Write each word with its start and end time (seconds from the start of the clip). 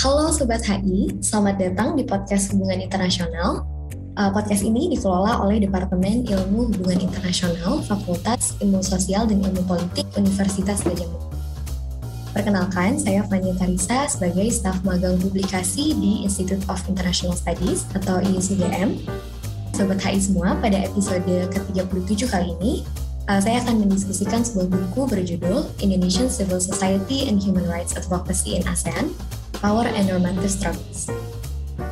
Halo 0.00 0.32
Sobat 0.32 0.64
HI, 0.64 1.12
selamat 1.20 1.60
datang 1.60 1.92
di 1.92 2.08
podcast 2.08 2.56
Hubungan 2.56 2.80
Internasional. 2.80 3.68
Uh, 4.16 4.32
podcast 4.32 4.64
ini 4.64 4.88
dikelola 4.88 5.44
oleh 5.44 5.60
Departemen 5.60 6.24
Ilmu 6.24 6.72
Hubungan 6.72 7.04
Internasional, 7.04 7.84
Fakultas 7.84 8.56
Ilmu 8.64 8.80
Sosial 8.80 9.28
dan 9.28 9.44
Ilmu 9.44 9.60
Politik 9.68 10.08
Universitas 10.16 10.80
Gajah 10.88 11.04
Mada. 11.04 11.28
Perkenalkan, 12.32 12.96
saya 12.96 13.28
Fania 13.28 13.52
Tarisa 13.60 14.08
sebagai 14.08 14.48
staf 14.48 14.80
magang 14.88 15.20
publikasi 15.20 15.92
di 15.92 16.24
Institute 16.24 16.64
of 16.72 16.80
International 16.88 17.36
Studies 17.36 17.84
atau 17.92 18.24
IUCDM. 18.24 19.04
Sobat 19.76 20.00
HI 20.00 20.16
semua, 20.16 20.56
pada 20.64 20.80
episode 20.80 21.28
ke-37 21.52 22.24
kali 22.24 22.56
ini, 22.56 22.88
uh, 23.28 23.36
saya 23.36 23.60
akan 23.68 23.84
mendiskusikan 23.84 24.48
sebuah 24.48 24.64
buku 24.64 25.12
berjudul 25.12 25.68
Indonesian 25.84 26.32
Civil 26.32 26.56
Society 26.56 27.28
and 27.28 27.36
Human 27.44 27.68
Rights 27.68 27.92
Advocacy 28.00 28.56
in 28.56 28.64
ASEAN 28.64 29.12
Power 29.60 29.84
and 29.92 30.08
Normative 30.08 30.48
Struggles. 30.48 31.12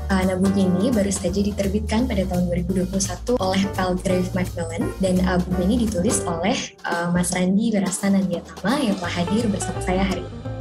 Uh, 0.09 0.25
nah, 0.25 0.41
buku 0.41 0.65
ini 0.65 0.89
baru 0.89 1.13
saja 1.13 1.37
diterbitkan 1.37 2.09
pada 2.09 2.25
tahun 2.25 2.49
2021 2.65 3.37
oleh 3.37 3.63
Palgrave 3.77 4.29
Macmillan 4.33 4.89
dan 5.05 5.21
uh, 5.29 5.37
buku 5.37 5.69
ini 5.69 5.85
ditulis 5.85 6.25
oleh 6.25 6.57
uh, 6.89 7.13
Mas 7.13 7.29
Randi 7.37 7.77
Wirasana 7.77 8.25
Nandiatama 8.25 8.73
yang 8.81 8.97
telah 8.97 9.15
hadir 9.21 9.45
bersama 9.53 9.81
saya 9.85 10.01
hari 10.01 10.25
ini. 10.25 10.58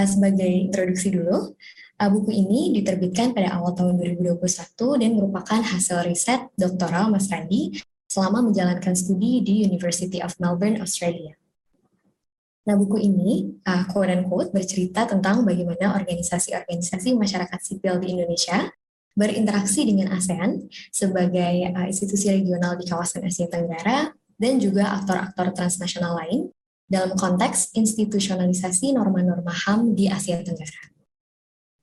Uh, 0.00 0.08
sebagai 0.08 0.48
introduksi 0.48 1.12
dulu, 1.12 1.52
uh, 2.00 2.08
buku 2.08 2.32
ini 2.32 2.72
diterbitkan 2.72 3.36
pada 3.36 3.52
awal 3.60 3.76
tahun 3.76 4.00
2021 4.00 4.40
dan 4.96 5.10
merupakan 5.12 5.60
hasil 5.60 6.08
riset 6.08 6.48
doktoral 6.56 7.12
Mas 7.12 7.28
Randi 7.28 7.76
selama 8.08 8.48
menjalankan 8.48 8.96
studi 8.96 9.44
di 9.44 9.68
University 9.68 10.24
of 10.24 10.32
Melbourne, 10.40 10.80
Australia. 10.80 11.36
Nah, 12.64 12.80
buku 12.80 12.96
ini, 12.96 13.60
uh, 13.68 13.84
quote 13.92 14.08
unquote, 14.08 14.56
bercerita 14.56 15.04
tentang 15.04 15.44
bagaimana 15.44 15.92
organisasi-organisasi 15.92 17.12
masyarakat 17.20 17.60
sipil 17.60 18.00
di 18.00 18.16
Indonesia 18.16 18.72
berinteraksi 19.12 19.84
dengan 19.84 20.16
ASEAN 20.16 20.64
sebagai 20.88 21.76
uh, 21.76 21.84
institusi 21.84 22.40
regional 22.40 22.80
di 22.80 22.88
kawasan 22.88 23.28
Asia 23.28 23.52
Tenggara 23.52 24.16
dan 24.40 24.56
juga 24.56 24.96
aktor-aktor 24.96 25.52
transnasional 25.52 26.16
lain 26.24 26.48
dalam 26.90 27.14
konteks 27.14 27.70
institusionalisasi 27.78 28.98
norma-norma 28.98 29.54
HAM 29.54 29.94
di 29.94 30.10
Asia 30.10 30.42
Tenggara. 30.42 30.90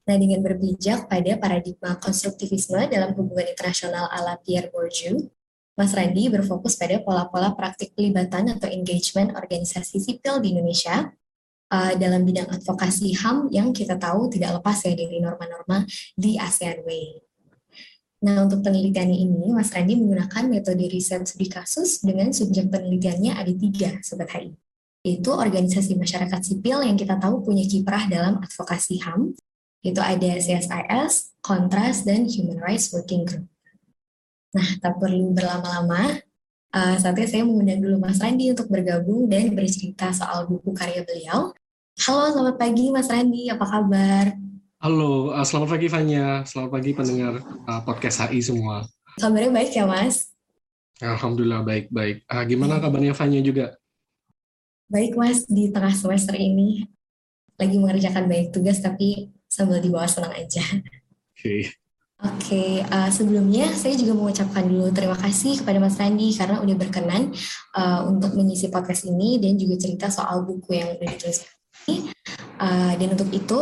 Nah, 0.08 0.16
dengan 0.19 0.44
berpijak 0.44 1.08
pada 1.08 1.39
paradigma 1.39 1.95
konstruktivisme 1.95 2.91
dalam 2.91 3.16
hubungan 3.16 3.47
internasional 3.47 4.11
ala 4.11 4.35
Pierre 4.44 4.67
Bourdieu, 4.67 5.31
Mas 5.80 5.95
Randi 5.95 6.28
berfokus 6.28 6.75
pada 6.75 7.00
pola-pola 7.00 7.55
praktik 7.55 7.95
pelibatan 7.95 8.52
atau 8.52 8.67
engagement 8.67 9.31
organisasi 9.35 10.03
sipil 10.03 10.44
di 10.44 10.55
Indonesia 10.55 11.11
uh, 11.72 11.94
dalam 11.95 12.28
bidang 12.28 12.52
advokasi 12.52 13.16
HAM 13.16 13.52
yang 13.52 13.72
kita 13.72 13.95
tahu 13.95 14.28
tidak 14.28 14.59
lepas 14.59 14.83
ya 14.83 14.91
dari 14.95 15.23
norma-norma 15.23 15.88
di 16.19 16.35
ASEAN 16.35 16.83
Way. 16.83 17.23
Nah, 18.28 18.50
untuk 18.50 18.66
penelitiannya 18.66 19.23
ini, 19.23 19.53
Mas 19.53 19.72
Randi 19.72 19.94
menggunakan 19.96 20.50
metode 20.50 20.84
riset 20.90 21.23
studi 21.29 21.47
kasus 21.47 22.01
dengan 22.01 22.34
subjek 22.34 22.73
penelitiannya 22.73 23.38
ada 23.38 23.53
tiga, 23.53 24.01
Sobat 24.01 24.34
HI 24.34 24.66
yaitu 25.07 25.31
organisasi 25.31 25.95
masyarakat 25.95 26.44
sipil 26.44 26.84
yang 26.84 27.00
kita 27.00 27.16
tahu 27.16 27.40
punya 27.40 27.63
kiprah 27.63 28.12
dalam 28.12 28.44
advokasi 28.44 29.00
HAM, 29.00 29.31
yaitu 29.79 30.03
ada 30.03 30.35
CSIS, 30.35 31.31
Kontras, 31.40 32.03
dan 32.03 32.28
Human 32.28 32.59
Rights 32.59 32.91
Working 32.91 33.23
Group. 33.23 33.47
Nah, 34.51 34.67
tak 34.84 35.00
perlu 35.00 35.31
berlama-lama, 35.31 36.19
uh, 36.75 36.96
saatnya 37.00 37.23
saya 37.23 37.47
mengundang 37.47 37.79
dulu 37.79 38.03
Mas 38.03 38.19
Randi 38.19 38.51
untuk 38.51 38.67
bergabung 38.67 39.31
dan 39.31 39.56
bercerita 39.56 40.12
soal 40.12 40.44
buku 40.44 40.75
karya 40.75 41.07
beliau. 41.07 41.56
Halo, 42.03 42.28
selamat 42.35 42.56
pagi 42.59 42.91
Mas 42.91 43.07
Randi, 43.07 43.47
apa 43.47 43.63
kabar? 43.63 44.35
Halo, 44.84 45.31
uh, 45.31 45.46
selamat 45.47 45.69
pagi 45.72 45.88
Fanya, 45.88 46.44
selamat 46.44 46.72
pagi 46.75 46.91
pendengar 46.91 47.34
uh, 47.63 47.81
podcast 47.88 48.28
HI 48.28 48.44
semua. 48.44 48.84
Kabarnya 49.16 49.56
baik 49.56 49.72
ya 49.72 49.88
Mas? 49.88 50.35
Alhamdulillah 51.00 51.63
baik-baik. 51.63 52.28
Uh, 52.28 52.44
gimana 52.44 52.84
kabarnya 52.84 53.16
Fanya 53.16 53.40
juga? 53.40 53.79
Baik 54.88 55.20
Mas, 55.20 55.44
di 55.52 55.68
tengah 55.68 55.92
semester 55.92 56.31
ini 56.40 56.88
lagi 57.59 57.75
mengerjakan 57.75 58.24
banyak 58.31 58.56
tugas 58.56 58.80
tapi 58.80 59.36
sambil 59.52 59.84
di 59.84 59.92
bawah 59.92 60.08
senang 60.08 60.31
aja. 60.31 60.64
Oke. 60.64 61.36
Okay. 61.36 61.62
Oke, 62.18 62.50
okay, 62.50 62.72
uh, 62.81 63.06
eh, 63.06 63.09
sebelumnya 63.14 63.70
saya 63.78 63.94
juga 63.94 64.18
mengucapkan 64.18 64.66
dulu 64.66 64.90
terima 64.90 65.14
kasih 65.14 65.62
kepada 65.62 65.78
Mas 65.78 66.02
Randi 66.02 66.34
karena 66.34 66.58
udah 66.66 66.76
berkenan 66.81 67.30
uh, 67.78 68.09
untuk 68.09 68.34
mengisi 68.34 68.74
podcast 68.74 69.06
ini 69.06 69.38
dan 69.38 69.53
juga 69.53 69.78
cerita 69.78 70.09
soal 70.09 70.42
buku 70.42 70.81
yang 70.81 70.97
udah 70.97 71.08
ditulis. 71.14 71.46
Uh, 72.58 72.97
dan 72.97 73.08
untuk 73.14 73.30
itu, 73.30 73.59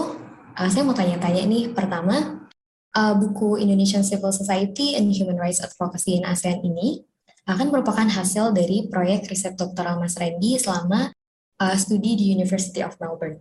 uh, 0.55 0.69
saya 0.71 0.87
mau 0.87 0.95
tanya-tanya 0.95 1.43
nih. 1.43 1.75
Pertama, 1.75 2.47
uh, 2.95 3.13
buku 3.19 3.59
Indonesian 3.59 4.07
Civil 4.07 4.31
Society 4.31 4.95
and 4.95 5.11
Human 5.11 5.35
Rights 5.35 5.59
Advocacy 5.59 6.15
in 6.15 6.23
ASEAN 6.23 6.63
ini 6.63 7.03
akan 7.51 7.75
merupakan 7.75 8.07
hasil 8.07 8.55
dari 8.55 8.87
proyek 8.87 9.27
riset 9.27 9.59
doktoral 9.59 9.99
Mas 9.99 10.15
Randy 10.15 10.55
selama 10.57 11.11
uh, 11.61 11.75
studi 11.75 12.15
di 12.15 12.25
University 12.35 12.81
of 12.83 12.95
Melbourne. 12.99 13.39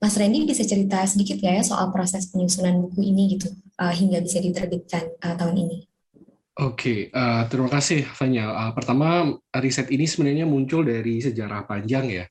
Mas 0.00 0.16
Randy 0.16 0.48
bisa 0.48 0.64
cerita 0.64 1.04
sedikit 1.04 1.36
ya 1.44 1.60
soal 1.60 1.92
proses 1.92 2.32
penyusunan 2.32 2.88
buku 2.88 3.04
ini 3.04 3.36
gitu 3.36 3.52
uh, 3.76 3.92
hingga 3.92 4.24
bisa 4.24 4.40
diterbitkan 4.40 5.12
uh, 5.20 5.36
tahun 5.36 5.68
ini. 5.68 5.78
Oke, 6.60 6.76
okay, 6.76 6.98
uh, 7.12 7.44
terima 7.48 7.68
kasih 7.68 8.04
Fanya. 8.04 8.52
Uh, 8.52 8.72
pertama, 8.72 9.28
riset 9.60 9.88
ini 9.92 10.08
sebenarnya 10.08 10.48
muncul 10.48 10.84
dari 10.84 11.20
sejarah 11.20 11.68
panjang 11.68 12.08
ya. 12.08 12.24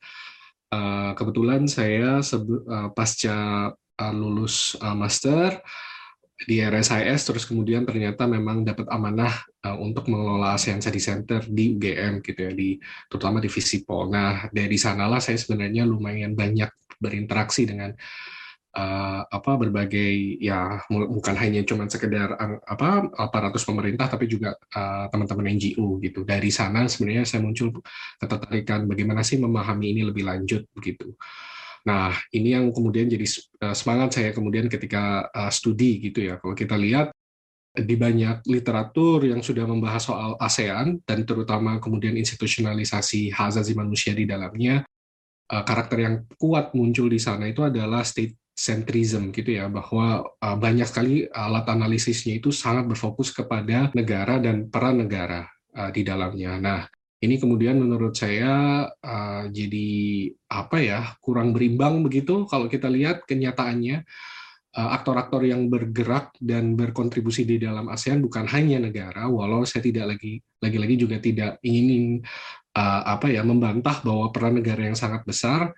Uh, 0.70 1.18
kebetulan 1.18 1.66
saya 1.66 2.22
uh, 2.22 2.90
pasca 2.94 3.70
uh, 3.74 4.14
lulus 4.14 4.78
uh, 4.82 4.94
master, 4.94 5.62
di 6.40 6.64
RSIS 6.64 7.28
terus 7.28 7.44
kemudian 7.44 7.84
ternyata 7.84 8.24
memang 8.24 8.64
dapat 8.64 8.88
amanah 8.88 9.44
uh, 9.68 9.76
untuk 9.76 10.08
mengelola 10.08 10.56
ASEAN 10.56 10.80
Study 10.80 11.02
Center 11.02 11.44
di 11.44 11.76
UGM 11.76 12.24
gitu 12.24 12.40
ya 12.48 12.52
di 12.56 12.80
terutama 13.12 13.44
di 13.44 13.52
Visipol. 13.52 14.08
Nah 14.08 14.48
dari 14.48 14.80
sanalah 14.80 15.20
saya 15.20 15.36
sebenarnya 15.36 15.84
lumayan 15.84 16.40
banyak 16.40 16.72
berinteraksi 17.00 17.68
dengan 17.68 17.92
uh, 18.76 19.22
apa 19.28 19.52
berbagai 19.60 20.40
ya 20.40 20.80
bukan 20.88 21.36
hanya 21.36 21.64
cuma 21.68 21.92
sekedar 21.92 22.40
apa 22.64 23.12
aparatus 23.20 23.68
pemerintah 23.68 24.08
tapi 24.08 24.32
juga 24.32 24.56
uh, 24.56 25.12
teman-teman 25.12 25.60
NGO 25.60 26.00
gitu. 26.00 26.24
Dari 26.24 26.52
sana 26.56 26.88
sebenarnya 26.88 27.28
saya 27.28 27.44
muncul 27.44 27.84
ketertarikan 28.16 28.88
bagaimana 28.88 29.28
sih 29.28 29.36
memahami 29.36 29.92
ini 29.92 30.02
lebih 30.08 30.24
lanjut 30.24 30.64
begitu. 30.72 31.16
Nah, 31.88 32.12
ini 32.36 32.56
yang 32.56 32.72
kemudian 32.76 33.08
jadi 33.08 33.26
eh, 33.64 33.76
semangat 33.76 34.20
saya 34.20 34.36
kemudian 34.36 34.68
ketika 34.68 35.30
uh, 35.32 35.52
studi 35.52 36.04
gitu 36.04 36.28
ya. 36.28 36.36
Kalau 36.42 36.56
kita 36.58 36.76
lihat 36.76 37.16
di 37.70 37.96
banyak 37.96 38.44
literatur 38.50 39.24
yang 39.24 39.40
sudah 39.40 39.64
membahas 39.64 40.04
soal 40.04 40.36
ASEAN 40.42 41.00
dan 41.06 41.24
terutama 41.24 41.78
kemudian 41.80 42.18
institusionalisasi 42.18 43.32
hak 43.32 43.56
asasi 43.56 43.78
manusia 43.78 44.12
di 44.12 44.28
dalamnya, 44.28 44.84
uh, 45.54 45.64
karakter 45.64 45.98
yang 46.04 46.16
kuat 46.36 46.76
muncul 46.76 47.08
di 47.08 47.22
sana 47.22 47.48
itu 47.48 47.64
adalah 47.64 48.04
state 48.04 48.36
centrism 48.60 49.32
gitu 49.32 49.56
ya 49.56 49.72
bahwa 49.72 50.36
banyak 50.44 50.84
sekali 50.84 51.24
alat 51.32 51.64
analisisnya 51.64 52.44
itu 52.44 52.52
sangat 52.52 52.92
berfokus 52.92 53.32
kepada 53.32 53.88
negara 53.96 54.36
dan 54.36 54.68
peran 54.68 55.00
negara 55.00 55.48
di 55.96 56.04
dalamnya. 56.04 56.60
Nah, 56.60 56.84
ini 57.20 57.36
kemudian 57.36 57.76
menurut 57.76 58.16
saya 58.16 58.88
uh, 58.88 59.44
jadi 59.52 59.90
apa 60.48 60.78
ya 60.80 61.00
kurang 61.20 61.52
berimbang 61.52 62.00
begitu 62.00 62.48
kalau 62.48 62.72
kita 62.72 62.88
lihat 62.88 63.28
kenyataannya 63.28 64.08
uh, 64.80 64.90
aktor-aktor 64.96 65.44
yang 65.44 65.68
bergerak 65.68 66.32
dan 66.40 66.80
berkontribusi 66.80 67.44
di 67.44 67.60
dalam 67.60 67.92
ASEAN 67.92 68.24
bukan 68.24 68.48
hanya 68.48 68.80
negara 68.80 69.28
walau 69.28 69.68
saya 69.68 69.84
tidak 69.84 70.16
lagi 70.16 70.40
lagi-lagi 70.64 70.96
juga 70.96 71.20
tidak 71.20 71.60
ingin 71.60 72.24
uh, 72.80 73.02
apa 73.04 73.28
ya 73.28 73.44
membantah 73.44 74.00
bahwa 74.00 74.32
peran 74.32 74.64
negara 74.64 74.88
yang 74.88 74.96
sangat 74.96 75.28
besar 75.28 75.76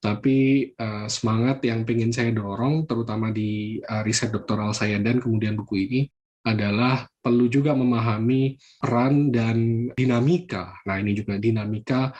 tapi 0.00 0.72
uh, 0.80 1.06
semangat 1.06 1.60
yang 1.62 1.84
ingin 1.84 2.10
saya 2.10 2.32
dorong 2.32 2.88
terutama 2.88 3.28
di 3.30 3.78
uh, 3.84 4.02
riset 4.02 4.32
doktoral 4.32 4.72
saya 4.74 4.98
dan 4.98 5.22
kemudian 5.22 5.54
buku 5.54 5.86
ini 5.86 6.00
adalah 6.40 7.04
perlu 7.20 7.52
juga 7.52 7.76
memahami 7.76 8.56
peran 8.80 9.28
dan 9.28 9.88
dinamika. 9.92 10.80
Nah, 10.88 10.96
ini 10.96 11.12
juga 11.12 11.36
dinamika 11.36 12.12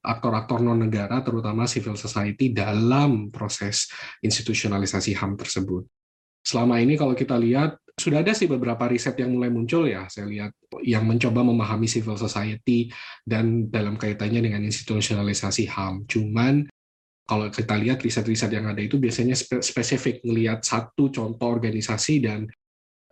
aktor-aktor 0.00 0.64
non-negara, 0.64 1.20
terutama 1.20 1.68
civil 1.68 1.94
society, 1.94 2.50
dalam 2.50 3.28
proses 3.28 3.86
institusionalisasi 4.24 5.12
HAM 5.14 5.36
tersebut. 5.36 5.84
Selama 6.40 6.80
ini 6.80 6.96
kalau 6.96 7.12
kita 7.12 7.36
lihat, 7.36 7.76
sudah 8.00 8.24
ada 8.24 8.32
sih 8.32 8.48
beberapa 8.48 8.88
riset 8.88 9.12
yang 9.20 9.36
mulai 9.36 9.52
muncul 9.52 9.84
ya, 9.84 10.08
saya 10.08 10.24
lihat, 10.24 10.56
yang 10.80 11.04
mencoba 11.04 11.44
memahami 11.44 11.84
civil 11.84 12.16
society 12.16 12.88
dan 13.28 13.68
dalam 13.68 14.00
kaitannya 14.00 14.40
dengan 14.40 14.64
institusionalisasi 14.64 15.68
HAM. 15.68 16.08
Cuman 16.08 16.64
kalau 17.28 17.46
kita 17.52 17.76
lihat 17.76 18.00
riset-riset 18.00 18.50
yang 18.50 18.72
ada 18.72 18.80
itu 18.80 18.96
biasanya 18.96 19.36
spesifik, 19.38 20.24
melihat 20.24 20.64
satu 20.64 21.12
contoh 21.12 21.46
organisasi 21.46 22.24
dan 22.24 22.48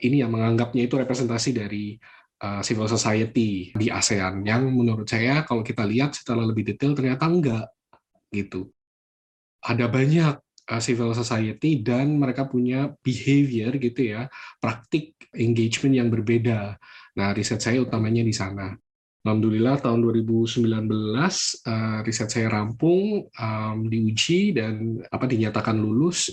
ini 0.02 0.22
yang 0.22 0.30
menganggapnya 0.30 0.86
itu 0.86 0.94
representasi 0.94 1.50
dari 1.54 1.98
uh, 2.42 2.62
civil 2.62 2.86
society 2.86 3.74
di 3.74 3.86
ASEAN 3.90 4.46
yang 4.46 4.70
menurut 4.70 5.06
saya 5.08 5.42
kalau 5.42 5.62
kita 5.66 5.82
lihat 5.82 6.14
setelah 6.14 6.46
lebih 6.46 6.66
detail 6.74 6.94
ternyata 6.94 7.26
enggak 7.26 7.66
gitu. 8.30 8.70
Ada 9.58 9.90
banyak 9.90 10.34
uh, 10.70 10.82
civil 10.82 11.16
society 11.16 11.82
dan 11.82 12.14
mereka 12.20 12.46
punya 12.46 12.92
behavior 13.02 13.74
gitu 13.80 14.00
ya, 14.14 14.30
praktik 14.62 15.18
engagement 15.34 15.94
yang 15.98 16.08
berbeda. 16.12 16.78
Nah, 17.18 17.28
riset 17.34 17.58
saya 17.58 17.82
utamanya 17.82 18.22
di 18.22 18.34
sana. 18.34 18.70
Alhamdulillah 19.26 19.82
tahun 19.82 19.98
2019 20.06 20.62
uh, 20.70 22.00
riset 22.06 22.30
saya 22.30 22.48
rampung, 22.48 23.26
um, 23.26 23.76
diuji 23.90 24.54
dan 24.54 25.02
apa 25.10 25.26
dinyatakan 25.26 25.74
lulus. 25.74 26.30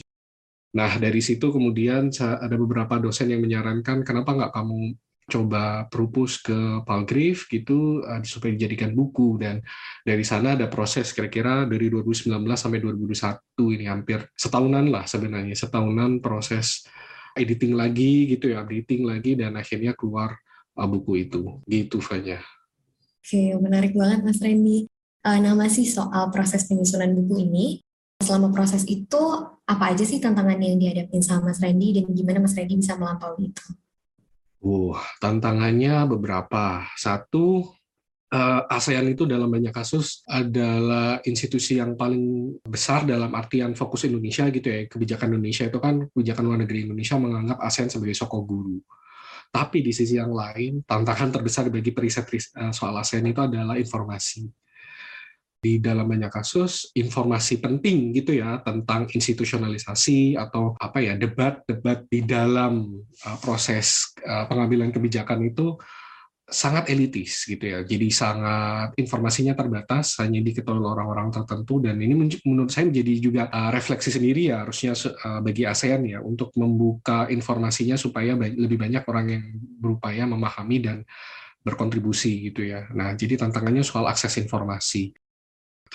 Nah 0.75 0.91
dari 0.99 1.23
situ 1.23 1.55
kemudian 1.55 2.11
ada 2.19 2.55
beberapa 2.59 2.99
dosen 2.99 3.31
yang 3.31 3.39
menyarankan 3.39 4.03
kenapa 4.03 4.35
nggak 4.35 4.53
kamu 4.53 4.99
coba 5.25 5.89
propose 5.89 6.37
ke 6.37 6.85
Palgrave 6.85 7.49
gitu 7.49 8.05
uh, 8.05 8.21
supaya 8.21 8.53
dijadikan 8.53 8.93
buku 8.93 9.41
dan 9.41 9.57
dari 10.05 10.21
sana 10.21 10.53
ada 10.53 10.69
proses 10.69 11.09
kira-kira 11.17 11.65
dari 11.65 11.89
2019 11.89 12.29
sampai 12.53 12.77
2021 12.77 13.73
ini 13.73 13.85
hampir 13.89 14.21
setahunan 14.37 14.85
lah 14.93 15.09
sebenarnya 15.09 15.57
setahunan 15.57 16.21
proses 16.21 16.85
editing 17.33 17.73
lagi 17.73 18.29
gitu 18.37 18.53
ya 18.53 18.61
editing 18.61 19.09
lagi 19.09 19.33
dan 19.33 19.57
akhirnya 19.57 19.97
keluar 19.97 20.37
uh, 20.77 20.85
buku 20.85 21.25
itu 21.25 21.57
gitu 21.65 21.97
Fanya. 22.05 22.37
Oke 23.25 23.57
menarik 23.57 23.97
banget 23.97 24.21
Mas 24.21 24.37
Randy. 24.37 24.85
Uh, 25.25 25.41
nah 25.41 25.57
masih 25.57 25.89
soal 25.89 26.29
proses 26.29 26.69
penyusunan 26.69 27.09
buku 27.17 27.49
ini 27.49 27.81
selama 28.25 28.49
proses 28.49 28.81
itu 28.89 29.21
apa 29.65 29.93
aja 29.93 30.01
sih 30.01 30.17
tantangan 30.17 30.57
yang 30.57 30.81
dihadapin 30.81 31.21
sama 31.21 31.53
Mas 31.53 31.61
Randy 31.61 32.01
dan 32.01 32.09
gimana 32.09 32.41
Mas 32.41 32.57
Randy 32.57 32.81
bisa 32.81 32.97
melampaui 32.97 33.53
itu? 33.53 33.65
Uh, 34.65 34.97
tantangannya 35.21 36.09
beberapa. 36.09 36.89
Satu, 36.97 37.61
uh, 38.33 38.61
ASEAN 38.65 39.13
itu 39.13 39.29
dalam 39.29 39.45
banyak 39.45 39.69
kasus 39.69 40.25
adalah 40.25 41.21
institusi 41.21 41.77
yang 41.77 41.93
paling 41.93 42.57
besar 42.65 43.05
dalam 43.05 43.29
artian 43.37 43.77
fokus 43.77 44.09
Indonesia 44.09 44.49
gitu 44.49 44.65
ya. 44.65 44.89
Kebijakan 44.89 45.37
Indonesia 45.37 45.69
itu 45.69 45.77
kan 45.77 46.09
kebijakan 46.09 46.43
luar 46.49 46.59
negeri 46.65 46.89
Indonesia 46.89 47.15
menganggap 47.21 47.61
ASEAN 47.61 47.93
sebagai 47.93 48.17
soko 48.17 48.41
guru. 48.41 48.81
Tapi 49.53 49.85
di 49.85 49.93
sisi 49.93 50.17
yang 50.17 50.33
lain, 50.33 50.83
tantangan 50.83 51.29
terbesar 51.29 51.69
bagi 51.69 51.93
periset 51.93 52.25
uh, 52.57 52.73
soal 52.73 52.97
ASEAN 52.97 53.29
itu 53.29 53.45
adalah 53.45 53.77
informasi 53.77 54.64
di 55.61 55.81
dalam 55.81 56.05
banyak 56.05 56.29
kasus 56.29 56.93
informasi 56.93 57.57
penting 57.57 58.13
gitu 58.13 58.37
ya 58.37 58.61
tentang 58.61 59.09
institusionalisasi 59.09 60.37
atau 60.37 60.77
apa 60.77 61.01
ya 61.01 61.17
debat-debat 61.17 62.05
di 62.05 62.21
dalam 62.21 63.01
uh, 63.01 63.37
proses 63.41 64.13
uh, 64.21 64.45
pengambilan 64.45 64.93
kebijakan 64.93 65.41
itu 65.49 65.73
sangat 66.45 66.93
elitis 66.93 67.49
gitu 67.49 67.65
ya. 67.65 67.81
Jadi 67.81 68.13
sangat 68.13 68.93
informasinya 69.01 69.57
terbatas, 69.57 70.21
hanya 70.21 70.45
diketahui 70.45 70.77
oleh 70.77 70.93
orang-orang 70.93 71.33
tertentu 71.33 71.81
dan 71.81 71.97
ini 71.97 72.13
menurut 72.45 72.69
saya 72.69 72.85
menjadi 72.85 73.13
juga 73.17 73.43
uh, 73.49 73.73
refleksi 73.73 74.13
sendiri 74.13 74.53
ya 74.53 74.61
harusnya 74.61 74.93
uh, 74.93 75.41
bagi 75.41 75.65
ASEAN 75.65 76.05
ya 76.05 76.21
untuk 76.21 76.53
membuka 76.53 77.25
informasinya 77.33 77.97
supaya 77.97 78.37
lebih 78.37 78.77
banyak 78.77 79.03
orang 79.09 79.25
yang 79.33 79.43
berupaya 79.81 80.29
memahami 80.29 80.77
dan 80.77 80.97
berkontribusi 81.65 82.53
gitu 82.53 82.61
ya. 82.61 82.85
Nah, 82.93 83.17
jadi 83.17 83.41
tantangannya 83.41 83.81
soal 83.81 84.05
akses 84.05 84.37
informasi. 84.37 85.24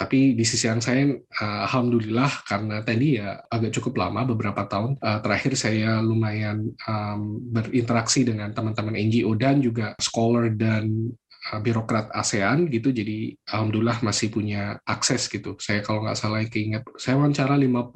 Tapi 0.01 0.33
di 0.33 0.45
sisi 0.49 0.65
yang 0.65 0.81
saya, 0.81 1.13
uh, 1.13 1.69
alhamdulillah 1.69 2.49
karena 2.49 2.81
tadi 2.81 3.21
ya 3.21 3.37
agak 3.53 3.77
cukup 3.77 4.01
lama 4.01 4.25
beberapa 4.25 4.65
tahun 4.65 4.97
uh, 4.97 5.21
terakhir 5.21 5.53
saya 5.61 6.01
lumayan 6.01 6.73
um, 6.89 7.37
berinteraksi 7.53 8.25
dengan 8.25 8.49
teman-teman 8.57 8.97
NGO 8.97 9.37
dan 9.37 9.61
juga 9.61 9.93
scholar 10.01 10.57
dan 10.57 11.13
uh, 11.53 11.61
birokrat 11.61 12.09
ASEAN 12.17 12.73
gitu. 12.73 12.97
Jadi 12.97 13.37
alhamdulillah 13.53 14.01
masih 14.01 14.33
punya 14.33 14.81
akses 14.89 15.29
gitu. 15.29 15.61
Saya 15.61 15.85
kalau 15.85 16.09
nggak 16.09 16.17
salah 16.17 16.41
keinget, 16.49 16.89
saya 16.97 17.21
wawancara 17.21 17.61
52 17.61 17.93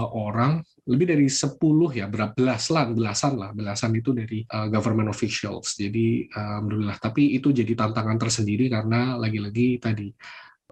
orang 0.00 0.64
lebih 0.82 1.14
dari 1.14 1.28
10 1.30 1.62
ya 1.94 2.10
berapa 2.10 2.34
belasan 2.34 2.98
belasan 2.98 3.38
lah 3.38 3.54
belasan 3.54 3.94
itu 3.94 4.10
dari 4.10 4.42
uh, 4.50 4.66
government 4.66 5.14
officials 5.14 5.78
jadi 5.78 6.26
alhamdulillah 6.26 6.98
tapi 6.98 7.38
itu 7.38 7.54
jadi 7.54 7.78
tantangan 7.78 8.18
tersendiri 8.18 8.66
karena 8.66 9.14
lagi-lagi 9.14 9.78
tadi 9.78 10.10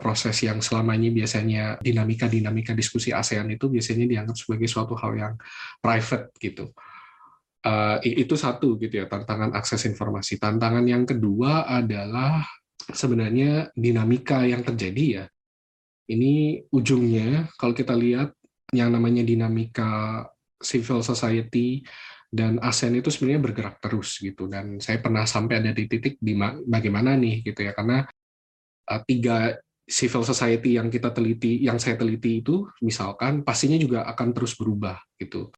proses 0.00 0.34
yang 0.40 0.58
selama 0.64 0.96
ini 0.96 1.12
biasanya 1.12 1.78
dinamika-dinamika 1.78 2.72
diskusi 2.72 3.12
ASEAN 3.12 3.52
itu 3.52 3.68
biasanya 3.68 4.08
dianggap 4.08 4.36
sebagai 4.36 4.66
suatu 4.66 4.96
hal 4.96 5.12
yang 5.14 5.34
private 5.78 6.32
gitu. 6.40 6.72
Uh, 7.60 8.00
itu 8.00 8.40
satu 8.40 8.80
gitu 8.80 9.04
ya 9.04 9.06
tantangan 9.06 9.52
akses 9.52 9.84
informasi. 9.84 10.40
Tantangan 10.40 10.82
yang 10.88 11.04
kedua 11.04 11.68
adalah 11.68 12.40
sebenarnya 12.88 13.68
dinamika 13.76 14.42
yang 14.48 14.64
terjadi 14.64 15.04
ya. 15.04 15.24
Ini 16.10 16.64
ujungnya 16.72 17.52
kalau 17.60 17.76
kita 17.76 17.92
lihat 17.92 18.32
yang 18.72 18.90
namanya 18.90 19.22
dinamika 19.22 20.24
civil 20.58 21.04
society 21.04 21.84
dan 22.30 22.62
ASEAN 22.62 22.94
itu 22.94 23.10
sebenarnya 23.10 23.42
bergerak 23.42 23.76
terus 23.82 24.22
gitu 24.22 24.46
dan 24.46 24.78
saya 24.78 25.02
pernah 25.02 25.26
sampai 25.26 25.58
ada 25.58 25.74
di 25.74 25.90
titik 25.90 26.14
di 26.22 26.38
bagaimana 26.62 27.18
nih 27.18 27.42
gitu 27.42 27.66
ya 27.66 27.74
karena 27.74 28.06
uh, 28.86 29.00
tiga 29.02 29.58
civil 29.90 30.22
society 30.22 30.78
yang 30.78 30.86
kita 30.86 31.10
teliti, 31.10 31.66
yang 31.66 31.82
saya 31.82 31.98
teliti 31.98 32.38
itu, 32.38 32.70
misalkan 32.86 33.42
pastinya 33.42 33.74
juga 33.74 34.06
akan 34.06 34.30
terus 34.30 34.54
berubah 34.54 35.02
gitu, 35.18 35.50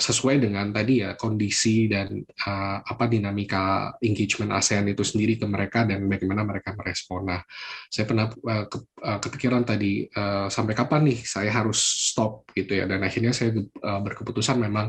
sesuai 0.00 0.40
dengan 0.40 0.72
tadi 0.72 1.04
ya 1.04 1.12
kondisi 1.12 1.84
dan 1.84 2.24
uh, 2.24 2.80
apa 2.80 3.04
dinamika 3.04 3.92
engagement 4.00 4.56
ASEAN 4.56 4.88
itu 4.88 5.04
sendiri 5.04 5.36
ke 5.36 5.44
mereka 5.44 5.84
dan 5.84 6.08
bagaimana 6.08 6.40
mereka 6.40 6.72
merespon. 6.72 7.28
Nah, 7.28 7.44
saya 7.92 8.08
pernah 8.08 8.32
uh, 8.32 8.64
ke, 8.64 8.78
kepikiran 8.96 9.60
tadi 9.68 10.08
uh, 10.08 10.48
sampai 10.48 10.72
kapan 10.72 11.12
nih 11.12 11.18
saya 11.20 11.52
harus 11.52 11.76
stop 11.76 12.48
gitu 12.56 12.80
ya, 12.80 12.88
dan 12.88 13.04
akhirnya 13.04 13.36
saya 13.36 13.52
berkeputusan 13.76 14.56
memang 14.56 14.88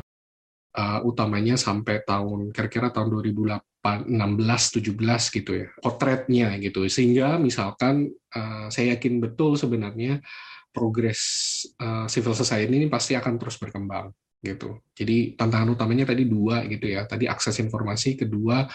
uh, 0.76 1.00
utamanya 1.04 1.60
sampai 1.60 2.04
tahun 2.04 2.52
kira-kira 2.56 2.92
tahun 2.92 3.12
2016 3.12 3.62
17 3.82 5.38
gitu 5.38 5.52
ya 5.52 5.68
potretnya 5.82 6.56
gitu. 6.60 6.88
Sehingga 6.88 7.36
misalkan 7.42 8.08
uh, 8.36 8.68
saya 8.72 8.96
yakin 8.96 9.20
betul 9.20 9.60
sebenarnya 9.60 10.24
progres 10.72 11.22
uh, 11.82 12.08
civil 12.08 12.36
society 12.36 12.72
ini 12.72 12.88
pasti 12.88 13.16
akan 13.18 13.36
terus 13.36 13.60
berkembang 13.60 14.12
gitu. 14.42 14.82
Jadi 14.96 15.38
tantangan 15.38 15.76
utamanya 15.76 16.10
tadi 16.10 16.26
dua 16.26 16.66
gitu 16.66 16.88
ya. 16.88 17.06
Tadi 17.06 17.28
akses 17.28 17.60
informasi 17.60 18.16
kedua 18.18 18.66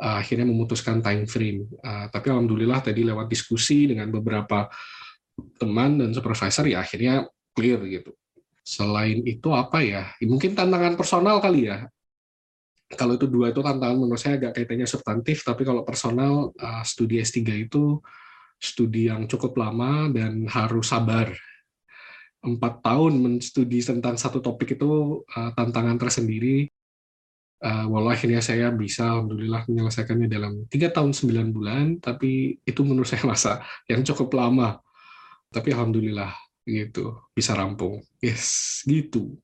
uh, 0.00 0.16
akhirnya 0.22 0.46
memutuskan 0.46 1.02
time 1.02 1.26
frame. 1.26 1.66
Uh, 1.82 2.06
tapi 2.08 2.30
alhamdulillah 2.30 2.80
tadi 2.80 3.02
lewat 3.02 3.26
diskusi 3.26 3.90
dengan 3.90 4.08
beberapa 4.08 4.70
teman 5.58 5.98
dan 5.98 6.14
supervisor 6.14 6.62
ya 6.70 6.86
akhirnya 6.86 7.26
clear 7.50 7.82
gitu 7.90 8.14
Selain 8.64 9.20
itu 9.28 9.52
apa 9.52 9.84
ya? 9.84 10.08
Mungkin 10.24 10.56
tantangan 10.56 10.96
personal 10.96 11.36
kali 11.44 11.68
ya. 11.68 11.84
Kalau 12.88 13.20
itu 13.20 13.28
dua 13.28 13.52
itu 13.52 13.60
tantangan 13.60 14.00
menurut 14.00 14.16
saya 14.16 14.40
agak 14.40 14.56
kaitannya 14.56 14.88
substantif, 14.88 15.44
tapi 15.44 15.68
kalau 15.68 15.84
personal 15.84 16.56
uh, 16.56 16.80
studi 16.80 17.20
S3 17.20 17.68
itu 17.68 18.00
studi 18.56 19.12
yang 19.12 19.28
cukup 19.28 19.60
lama 19.60 20.08
dan 20.08 20.48
harus 20.48 20.88
sabar. 20.88 21.28
Empat 22.44 22.80
tahun 22.80 23.20
menstudi 23.20 23.84
tentang 23.84 24.16
satu 24.16 24.40
topik 24.40 24.80
itu 24.80 25.20
uh, 25.36 25.50
tantangan 25.52 26.00
tersendiri. 26.00 26.68
Uh, 27.64 27.88
walau 27.88 28.12
akhirnya 28.12 28.44
saya 28.44 28.68
bisa 28.68 29.16
alhamdulillah 29.16 29.64
menyelesaikannya 29.64 30.28
dalam 30.28 30.68
tiga 30.68 30.92
tahun 30.92 31.16
sembilan 31.16 31.48
bulan, 31.52 31.84
tapi 32.00 32.60
itu 32.64 32.80
menurut 32.84 33.08
saya 33.08 33.24
masa 33.24 33.52
yang 33.88 34.04
cukup 34.04 34.32
lama. 34.36 34.76
Tapi 35.48 35.72
alhamdulillah 35.72 36.43
gitu 36.64 37.20
bisa 37.36 37.52
rampung 37.52 38.00
yes 38.20 38.80
gitu 38.88 39.36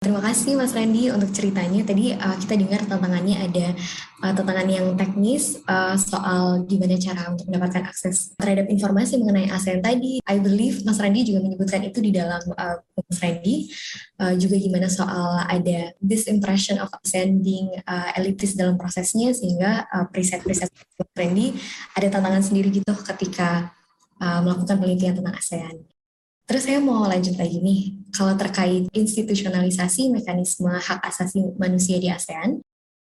Terima 0.00 0.16
kasih 0.24 0.56
Mas 0.56 0.72
Randy 0.72 1.12
untuk 1.12 1.28
ceritanya. 1.28 1.84
Tadi 1.84 2.16
uh, 2.16 2.32
kita 2.40 2.56
dengar 2.56 2.88
tantangannya 2.88 3.36
ada 3.36 3.76
uh, 4.24 4.32
tantangan 4.32 4.64
yang 4.64 4.96
teknis 4.96 5.60
uh, 5.68 5.92
soal 5.92 6.64
gimana 6.64 6.96
cara 6.96 7.28
untuk 7.28 7.44
mendapatkan 7.52 7.84
akses 7.84 8.32
terhadap 8.40 8.72
informasi 8.72 9.20
mengenai 9.20 9.52
ASEAN 9.52 9.84
tadi. 9.84 10.16
I 10.24 10.40
believe 10.40 10.88
Mas 10.88 10.96
Randy 10.96 11.28
juga 11.28 11.44
menyebutkan 11.44 11.84
itu 11.84 12.00
di 12.00 12.16
dalam 12.16 12.40
uh, 12.48 12.80
Mas 12.80 13.20
Randy. 13.20 13.68
Uh, 14.16 14.32
juga 14.40 14.56
gimana 14.56 14.88
soal 14.88 15.44
ada 15.44 15.92
this 16.00 16.24
impression 16.32 16.80
of 16.80 16.88
ASEAN 17.04 17.44
uh, 17.84 18.16
elitis 18.16 18.56
dalam 18.56 18.80
prosesnya 18.80 19.36
sehingga 19.36 19.84
uh, 19.84 20.08
preset-preset 20.08 20.72
Mas 20.72 21.12
Randy 21.12 21.52
ada 21.92 22.08
tantangan 22.08 22.40
sendiri 22.40 22.72
gitu 22.72 22.96
ketika 23.04 23.68
uh, 24.20 24.40
melakukan 24.44 24.76
penelitian 24.76 25.18
tentang 25.18 25.34
ASEAN. 25.34 25.76
Terus 26.46 26.66
saya 26.66 26.82
mau 26.82 27.06
lanjut 27.06 27.38
lagi 27.38 27.62
nih, 27.62 27.80
kalau 28.10 28.34
terkait 28.34 28.90
institusionalisasi 28.90 30.10
mekanisme 30.10 30.70
hak 30.70 30.98
asasi 31.06 31.46
manusia 31.56 31.96
di 32.02 32.10
ASEAN, 32.10 32.58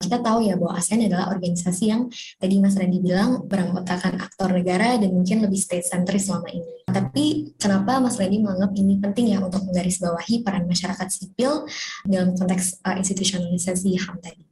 kita 0.02 0.18
tahu 0.18 0.42
ya 0.42 0.58
bahwa 0.58 0.74
ASEAN 0.74 1.06
adalah 1.06 1.30
organisasi 1.30 1.84
yang 1.94 2.10
tadi 2.38 2.58
Mas 2.58 2.74
Randy 2.74 2.98
bilang 2.98 3.46
beranggotakan 3.46 4.18
aktor 4.18 4.50
negara 4.50 4.98
dan 4.98 5.14
mungkin 5.14 5.46
lebih 5.46 5.58
state-centris 5.62 6.26
selama 6.26 6.50
ini. 6.50 6.82
Tapi 6.90 7.54
kenapa 7.54 8.02
Mas 8.02 8.18
Randy 8.18 8.42
menganggap 8.42 8.74
ini 8.74 8.98
penting 8.98 9.30
ya 9.30 9.38
untuk 9.38 9.62
menggarisbawahi 9.62 10.42
peran 10.42 10.66
masyarakat 10.66 11.08
sipil 11.10 11.66
dalam 12.02 12.34
konteks 12.34 12.82
uh, 12.82 12.98
institusionalisasi 12.98 13.94
HAM 14.02 14.18
tadi? 14.18 14.42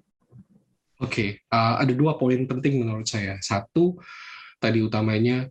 Oke, 1.00 1.06
okay. 1.06 1.28
uh, 1.50 1.82
ada 1.82 1.94
dua 1.96 2.14
poin 2.14 2.38
penting 2.46 2.86
menurut 2.86 3.08
saya. 3.08 3.38
Satu, 3.42 3.98
tadi 4.62 4.84
utamanya 4.84 5.48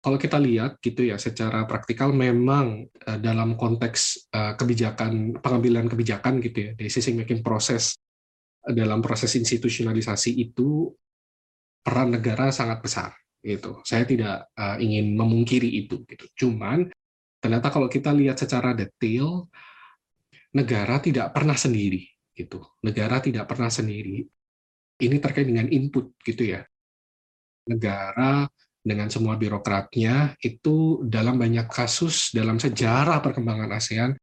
kalau 0.00 0.16
kita 0.16 0.40
lihat 0.40 0.80
gitu 0.80 1.04
ya 1.04 1.20
secara 1.20 1.68
praktikal 1.68 2.08
memang 2.10 2.88
uh, 3.04 3.18
dalam 3.20 3.54
konteks 3.60 4.32
uh, 4.32 4.56
kebijakan 4.56 5.36
pengambilan 5.44 5.86
kebijakan 5.92 6.40
gitu 6.40 6.58
ya 6.58 6.70
decision 6.72 7.20
making 7.20 7.44
proses 7.44 8.00
uh, 8.64 8.72
dalam 8.72 9.04
proses 9.04 9.36
institusionalisasi 9.36 10.40
itu 10.40 10.88
peran 11.80 12.12
negara 12.12 12.52
sangat 12.52 12.80
besar 12.84 13.10
gitu. 13.40 13.80
Saya 13.88 14.04
tidak 14.04 14.52
ingin 14.84 15.16
memungkiri 15.16 15.64
itu 15.64 16.04
gitu. 16.04 16.28
Cuman 16.44 16.92
ternyata 17.40 17.72
kalau 17.72 17.88
kita 17.88 18.12
lihat 18.12 18.36
secara 18.36 18.76
detail 18.76 19.48
negara 20.52 21.00
tidak 21.00 21.32
pernah 21.32 21.56
sendiri 21.56 22.04
gitu. 22.36 22.60
Negara 22.84 23.16
tidak 23.24 23.48
pernah 23.48 23.72
sendiri. 23.72 24.28
Ini 25.00 25.16
terkait 25.24 25.48
dengan 25.48 25.72
input 25.72 26.20
gitu 26.20 26.52
ya. 26.52 26.60
Negara 27.64 28.44
dengan 28.80 29.12
semua 29.12 29.36
birokratnya 29.36 30.34
itu 30.40 31.04
dalam 31.04 31.36
banyak 31.36 31.68
kasus 31.68 32.32
dalam 32.32 32.56
sejarah 32.56 33.20
perkembangan 33.20 33.76
ASEAN 33.76 34.16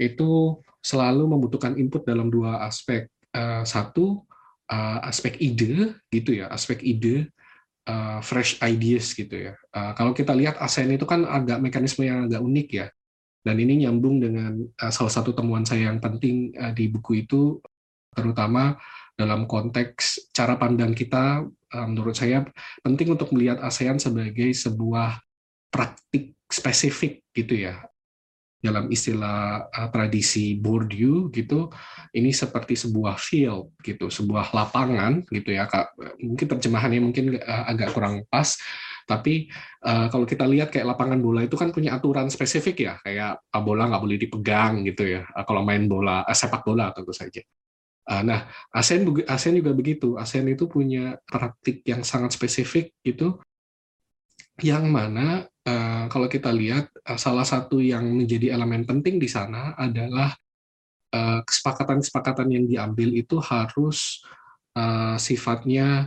itu 0.00 0.56
selalu 0.80 1.28
membutuhkan 1.28 1.76
input 1.76 2.08
dalam 2.08 2.32
dua 2.32 2.64
aspek. 2.64 3.04
Uh, 3.30 3.62
satu 3.62 4.26
uh, 4.72 4.98
aspek 5.06 5.38
ide 5.38 5.94
gitu 6.10 6.42
ya 6.42 6.50
aspek 6.50 6.82
ide 6.82 7.30
uh, 7.86 8.18
fresh 8.24 8.58
ideas 8.64 9.12
gitu 9.12 9.52
ya. 9.52 9.54
Uh, 9.70 9.92
kalau 9.94 10.16
kita 10.16 10.32
lihat 10.32 10.56
ASEAN 10.58 10.96
itu 10.96 11.04
kan 11.04 11.28
agak 11.28 11.60
mekanisme 11.60 12.02
yang 12.02 12.26
agak 12.26 12.40
unik 12.40 12.68
ya. 12.72 12.88
Dan 13.40 13.56
ini 13.56 13.84
nyambung 13.86 14.20
dengan 14.20 14.52
uh, 14.60 14.92
salah 14.92 15.12
satu 15.12 15.36
temuan 15.36 15.64
saya 15.64 15.92
yang 15.92 16.00
penting 16.00 16.56
uh, 16.56 16.72
di 16.72 16.88
buku 16.88 17.24
itu 17.28 17.60
terutama 18.10 18.74
dalam 19.14 19.46
konteks 19.46 20.32
cara 20.34 20.58
pandang 20.58 20.96
kita 20.96 21.44
menurut 21.70 22.18
saya 22.18 22.42
penting 22.82 23.14
untuk 23.14 23.30
melihat 23.30 23.62
ASEAN 23.62 24.02
sebagai 24.02 24.50
sebuah 24.50 25.22
praktik 25.70 26.34
spesifik 26.50 27.22
gitu 27.30 27.70
ya. 27.70 27.78
Dalam 28.60 28.92
istilah 28.92 29.72
uh, 29.72 29.88
tradisi 29.88 30.52
Bourdieu 30.52 31.32
gitu 31.32 31.72
ini 32.12 32.28
seperti 32.28 32.76
sebuah 32.76 33.16
field 33.16 33.72
gitu 33.80 34.12
sebuah 34.12 34.52
lapangan 34.52 35.24
gitu 35.32 35.56
ya 35.56 35.64
kak. 35.64 35.96
Mungkin 36.20 36.44
terjemahannya 36.44 37.00
mungkin 37.00 37.40
uh, 37.40 37.64
agak 37.72 37.96
kurang 37.96 38.28
pas 38.28 38.60
tapi 39.08 39.48
uh, 39.82 40.12
kalau 40.12 40.28
kita 40.28 40.44
lihat 40.44 40.68
kayak 40.68 40.92
lapangan 40.92 41.18
bola 41.24 41.42
itu 41.42 41.56
kan 41.56 41.72
punya 41.72 41.96
aturan 41.96 42.28
spesifik 42.28 42.76
ya 42.84 42.94
kayak 43.00 43.40
bola 43.64 43.88
nggak 43.88 44.02
boleh 44.04 44.18
dipegang 44.20 44.84
gitu 44.84 45.08
ya. 45.08 45.24
Uh, 45.32 45.44
kalau 45.48 45.64
main 45.64 45.88
bola 45.88 46.28
uh, 46.28 46.36
sepak 46.36 46.60
bola 46.60 46.92
tentu 46.92 47.16
saja. 47.16 47.40
Ah, 47.40 47.59
nah, 48.10 48.50
ASEAN, 48.74 49.06
ASEAN 49.22 49.62
juga 49.62 49.70
begitu. 49.70 50.18
ASEAN 50.18 50.50
itu 50.50 50.66
punya 50.66 51.14
praktik 51.30 51.86
yang 51.86 52.02
sangat 52.02 52.34
spesifik 52.34 52.90
gitu, 53.06 53.38
yang 54.60 54.90
mana 54.90 55.46
uh, 55.46 56.04
kalau 56.10 56.26
kita 56.26 56.50
lihat 56.50 56.90
uh, 57.06 57.14
salah 57.14 57.46
satu 57.46 57.78
yang 57.78 58.02
menjadi 58.02 58.58
elemen 58.58 58.82
penting 58.82 59.22
di 59.22 59.30
sana 59.30 59.78
adalah 59.78 60.34
kesepakatan-kesepakatan 61.10 62.46
uh, 62.46 62.54
yang 62.54 62.64
diambil 62.70 63.10
itu 63.18 63.42
harus 63.42 64.22
sifatnya 65.18 66.06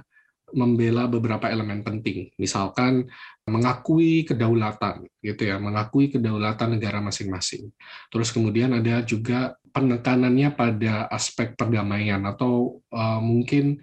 membela 0.54 1.10
beberapa 1.10 1.50
elemen 1.50 1.82
penting. 1.82 2.32
Misalkan 2.38 3.10
mengakui 3.44 4.24
kedaulatan 4.24 5.10
gitu 5.20 5.50
ya, 5.50 5.60
mengakui 5.60 6.14
kedaulatan 6.14 6.78
negara 6.78 7.04
masing-masing. 7.04 7.74
Terus 8.08 8.30
kemudian 8.32 8.72
ada 8.78 9.02
juga 9.04 9.58
penekanannya 9.74 10.54
pada 10.54 11.10
aspek 11.10 11.58
perdamaian 11.58 12.22
atau 12.30 12.80
uh, 12.94 13.20
mungkin 13.20 13.82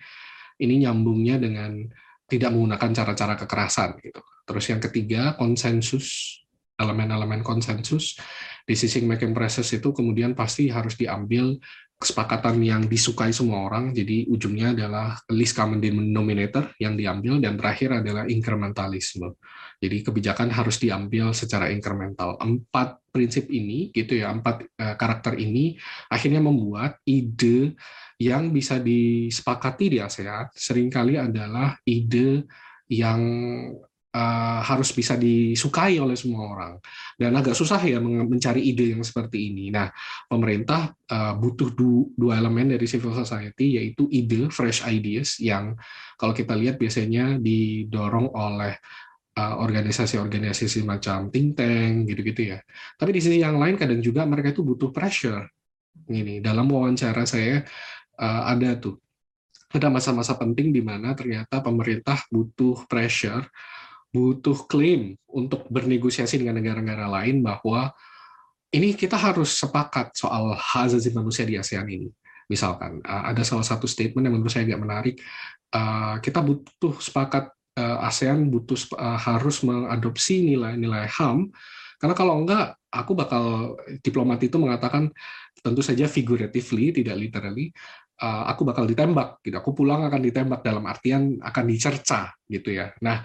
ini 0.62 0.86
nyambungnya 0.86 1.36
dengan 1.42 1.84
tidak 2.30 2.54
menggunakan 2.54 2.90
cara-cara 2.94 3.34
kekerasan 3.34 3.98
gitu. 4.00 4.22
Terus 4.46 4.64
yang 4.70 4.80
ketiga 4.80 5.34
konsensus 5.34 6.38
elemen-elemen 6.80 7.44
konsensus 7.44 8.16
decision 8.64 9.04
making 9.04 9.34
process 9.36 9.68
itu 9.74 9.90
kemudian 9.92 10.32
pasti 10.32 10.70
harus 10.70 10.96
diambil 10.96 11.58
kesepakatan 12.00 12.64
yang 12.64 12.88
disukai 12.88 13.28
semua 13.28 13.68
orang. 13.68 13.92
Jadi 13.92 14.24
ujungnya 14.32 14.72
adalah 14.72 15.20
list 15.28 15.52
common 15.52 15.84
denominator 15.84 16.72
yang 16.80 16.96
diambil 16.96 17.36
dan 17.44 17.60
terakhir 17.60 18.00
adalah 18.00 18.24
incrementalisme. 18.24 19.36
Jadi 19.80 19.96
kebijakan 20.00 20.48
harus 20.48 20.80
diambil 20.80 21.36
secara 21.36 21.68
incremental. 21.68 22.40
Empat 22.40 23.04
prinsip 23.12 23.52
ini 23.52 23.92
gitu 23.92 24.16
ya, 24.16 24.32
empat 24.32 24.64
uh, 24.80 24.96
karakter 24.96 25.36
ini 25.36 25.76
akhirnya 26.08 26.40
membuat 26.40 27.04
ide 27.04 27.76
yang 28.16 28.48
bisa 28.48 28.80
disepakati 28.80 29.92
di 29.92 29.98
ASEAN 30.00 30.52
sering 30.56 30.88
kali 30.88 31.20
adalah 31.20 31.76
ide 31.84 32.48
yang 32.88 33.20
uh, 34.10 34.60
harus 34.62 34.90
bisa 34.90 35.14
disukai 35.14 35.98
oleh 36.02 36.18
semua 36.18 36.50
orang 36.50 36.72
dan 37.14 37.34
agak 37.36 37.54
susah 37.54 37.78
ya 37.82 38.02
mencari 38.02 38.62
ide 38.62 38.94
yang 38.94 39.02
seperti 39.06 39.54
ini. 39.54 39.70
Nah, 39.70 39.90
pemerintah 40.26 40.90
uh, 40.90 41.34
butuh 41.38 41.70
du 41.74 42.10
dua 42.18 42.38
elemen 42.42 42.74
dari 42.74 42.86
civil 42.90 43.14
society 43.14 43.78
yaitu 43.78 44.10
ide 44.10 44.50
fresh 44.50 44.82
ideas 44.86 45.38
yang 45.38 45.78
kalau 46.18 46.34
kita 46.34 46.54
lihat 46.58 46.76
biasanya 46.76 47.40
didorong 47.40 48.28
oleh 48.36 48.76
eh, 49.30 49.54
organisasi-organisasi 49.56 50.84
macam 50.84 51.32
think 51.32 51.56
tank 51.56 52.04
gitu-gitu 52.10 52.52
ya. 52.52 52.58
Tapi 52.98 53.10
di 53.16 53.20
sisi 53.24 53.40
yang 53.40 53.56
lain 53.56 53.80
kadang 53.80 54.04
juga 54.04 54.26
mereka 54.28 54.52
itu 54.52 54.60
butuh 54.60 54.92
pressure. 54.92 55.48
Ini 56.10 56.42
dalam 56.42 56.66
wawancara 56.66 57.22
saya 57.22 57.62
uh, 58.18 58.42
ada 58.50 58.76
tuh 58.76 58.98
ada 59.70 59.86
masa-masa 59.86 60.34
penting 60.34 60.74
di 60.74 60.82
mana 60.82 61.14
ternyata 61.14 61.62
pemerintah 61.62 62.18
butuh 62.26 62.84
pressure 62.90 63.46
butuh 64.10 64.66
klaim 64.66 65.14
untuk 65.30 65.70
bernegosiasi 65.70 66.42
dengan 66.42 66.58
negara-negara 66.58 67.06
lain 67.06 67.46
bahwa 67.46 67.94
ini 68.74 68.94
kita 68.94 69.14
harus 69.14 69.54
sepakat 69.54 70.14
soal 70.18 70.54
hak 70.54 70.90
asasi 70.90 71.10
manusia 71.14 71.46
di 71.46 71.58
ASEAN 71.58 71.86
ini. 71.90 72.10
Misalkan 72.50 72.98
ada 73.06 73.46
salah 73.46 73.62
satu 73.62 73.86
statement 73.86 74.26
yang 74.26 74.34
menurut 74.34 74.50
saya 74.50 74.66
agak 74.66 74.82
menarik, 74.82 75.14
kita 76.22 76.42
butuh 76.42 76.98
sepakat 76.98 77.54
ASEAN 77.78 78.50
butuh 78.50 78.98
harus 78.98 79.62
mengadopsi 79.62 80.42
nilai-nilai 80.42 81.06
HAM 81.06 81.46
karena 82.02 82.14
kalau 82.18 82.42
enggak 82.42 82.74
aku 82.90 83.14
bakal 83.14 83.78
diplomat 84.02 84.42
itu 84.42 84.58
mengatakan 84.58 85.14
tentu 85.62 85.78
saja 85.78 86.10
figuratively 86.10 86.90
tidak 86.90 87.14
literally 87.14 87.70
aku 88.20 88.66
bakal 88.66 88.82
ditembak 88.84 89.38
gitu. 89.46 89.54
Aku 89.54 89.70
pulang 89.70 90.02
akan 90.10 90.20
ditembak 90.20 90.66
dalam 90.66 90.82
artian 90.90 91.38
akan 91.38 91.64
dicerca 91.70 92.34
gitu 92.50 92.74
ya. 92.74 92.90
Nah 93.00 93.22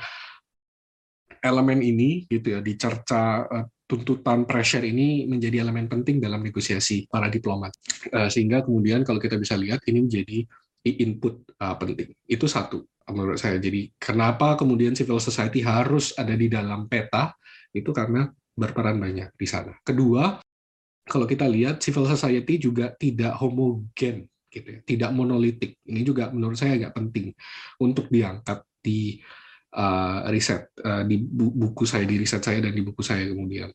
elemen 1.45 1.79
ini 1.85 2.25
gitu 2.25 2.57
ya 2.57 2.59
dicerca 2.65 3.45
uh, 3.45 3.65
tuntutan 3.85 4.49
pressure 4.49 4.81
ini 4.81 5.29
menjadi 5.29 5.61
elemen 5.61 5.85
penting 5.85 6.17
dalam 6.17 6.41
negosiasi 6.41 7.05
para 7.05 7.29
diplomat. 7.29 7.69
Uh, 8.09 8.25
sehingga 8.27 8.65
kemudian 8.65 9.05
kalau 9.05 9.21
kita 9.21 9.37
bisa 9.37 9.53
lihat 9.53 9.85
ini 9.85 10.09
menjadi 10.09 10.37
input 10.85 11.45
uh, 11.61 11.77
penting. 11.77 12.13
Itu 12.25 12.49
satu 12.49 12.81
menurut 13.13 13.37
saya. 13.37 13.61
Jadi 13.61 13.93
kenapa 14.01 14.57
kemudian 14.57 14.97
civil 14.97 15.21
society 15.21 15.61
harus 15.61 16.17
ada 16.17 16.33
di 16.33 16.49
dalam 16.49 16.89
peta? 16.89 17.37
Itu 17.69 17.93
karena 17.93 18.25
berperan 18.57 18.97
banyak 18.97 19.37
di 19.37 19.47
sana. 19.47 19.77
Kedua 19.85 20.41
kalau 21.05 21.29
kita 21.29 21.45
lihat 21.45 21.77
civil 21.85 22.09
society 22.09 22.57
juga 22.57 22.89
tidak 22.97 23.37
homogen 23.37 24.25
gitu 24.49 24.67
ya, 24.71 24.79
tidak 24.81 25.11
monolitik. 25.13 25.77
Ini 25.85 26.01
juga 26.01 26.33
menurut 26.33 26.57
saya 26.57 26.81
agak 26.81 26.97
penting 26.97 27.29
untuk 27.77 28.09
diangkat 28.09 28.65
di 28.81 29.21
uh, 29.75 30.25
riset 30.31 30.71
uh, 30.81 31.03
di 31.03 31.19
buku 31.35 31.83
saya 31.83 32.07
di 32.07 32.15
riset 32.15 32.41
saya 32.41 32.63
dan 32.63 32.71
di 32.71 32.81
buku 32.81 33.03
saya 33.03 33.27
kemudian. 33.27 33.69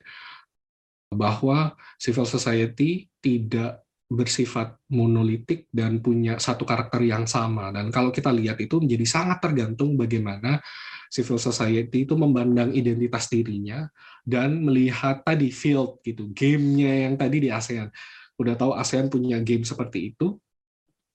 Bahwa 1.12 1.76
civil 2.00 2.24
society 2.24 3.06
tidak 3.20 3.84
bersifat 4.10 4.74
monolitik 4.90 5.70
dan 5.70 6.02
punya 6.02 6.42
satu 6.42 6.66
karakter 6.66 6.98
yang 7.06 7.30
sama. 7.30 7.70
Dan 7.70 7.94
kalau 7.94 8.10
kita 8.10 8.34
lihat 8.34 8.58
itu 8.58 8.82
menjadi 8.82 9.06
sangat 9.06 9.38
tergantung 9.38 9.94
bagaimana 9.94 10.58
civil 11.06 11.38
society 11.38 12.06
itu 12.06 12.18
memandang 12.18 12.74
identitas 12.74 13.30
dirinya 13.30 13.86
dan 14.26 14.62
melihat 14.66 15.22
tadi 15.22 15.54
field 15.54 16.02
gitu 16.02 16.30
gamenya 16.34 17.06
yang 17.06 17.14
tadi 17.14 17.38
di 17.38 17.48
ASEAN. 17.54 17.86
Udah 18.34 18.58
tahu 18.58 18.74
ASEAN 18.74 19.06
punya 19.06 19.38
game 19.42 19.62
seperti 19.62 20.14
itu 20.14 20.38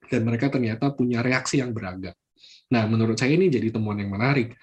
dan 0.07 0.23
mereka 0.23 0.47
ternyata 0.47 0.95
punya 0.95 1.19
reaksi 1.19 1.59
yang 1.59 1.75
beragam. 1.75 2.15
Nah 2.71 2.83
menurut 2.87 3.19
saya 3.19 3.35
ini 3.35 3.51
jadi 3.51 3.75
temuan 3.75 3.99
yang 3.99 4.11
menarik 4.11 4.55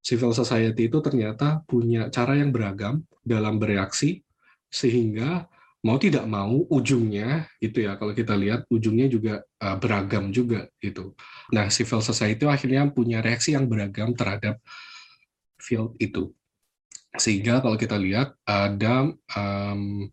civil 0.00 0.32
society 0.32 0.88
itu 0.88 0.98
ternyata 1.04 1.60
punya 1.68 2.08
cara 2.08 2.36
yang 2.36 2.50
beragam 2.50 3.04
dalam 3.20 3.60
bereaksi 3.60 4.24
sehingga 4.72 5.44
mau 5.80 5.96
tidak 5.96 6.28
mau 6.28 6.60
ujungnya 6.68 7.48
gitu 7.56 7.88
ya 7.88 7.96
kalau 7.96 8.12
kita 8.12 8.36
lihat 8.36 8.68
ujungnya 8.68 9.08
juga 9.08 9.40
uh, 9.64 9.76
beragam 9.80 10.28
juga 10.28 10.68
gitu. 10.80 11.16
Nah, 11.56 11.72
civil 11.72 12.04
society 12.04 12.44
akhirnya 12.44 12.84
punya 12.92 13.24
reaksi 13.24 13.56
yang 13.56 13.64
beragam 13.64 14.12
terhadap 14.12 14.60
field 15.56 15.96
itu. 15.96 16.32
Sehingga 17.16 17.64
kalau 17.64 17.80
kita 17.80 17.96
lihat 17.96 18.36
ada 18.44 19.08
um, 19.34 20.06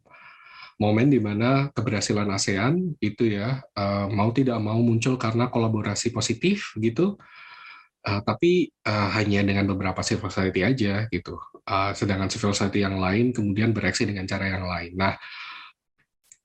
momen 0.79 1.11
di 1.11 1.19
mana 1.19 1.67
keberhasilan 1.75 2.31
ASEAN 2.31 2.95
itu 3.03 3.35
ya 3.35 3.59
uh, 3.75 4.07
mau 4.07 4.31
tidak 4.31 4.57
mau 4.63 4.79
muncul 4.79 5.19
karena 5.19 5.51
kolaborasi 5.51 6.15
positif 6.15 6.73
gitu 6.79 7.19
Uh, 8.07 8.23
tapi 8.23 8.71
uh, 8.87 9.11
hanya 9.19 9.43
dengan 9.43 9.67
beberapa 9.67 9.99
civil 9.99 10.31
society 10.31 10.63
aja 10.63 11.11
gitu. 11.11 11.35
Uh, 11.67 11.91
sedangkan 11.91 12.31
civil 12.31 12.55
society 12.55 12.79
yang 12.79 12.95
lain 13.03 13.35
kemudian 13.35 13.75
bereaksi 13.75 14.07
dengan 14.07 14.23
cara 14.23 14.47
yang 14.47 14.63
lain. 14.63 14.95
Nah, 14.95 15.19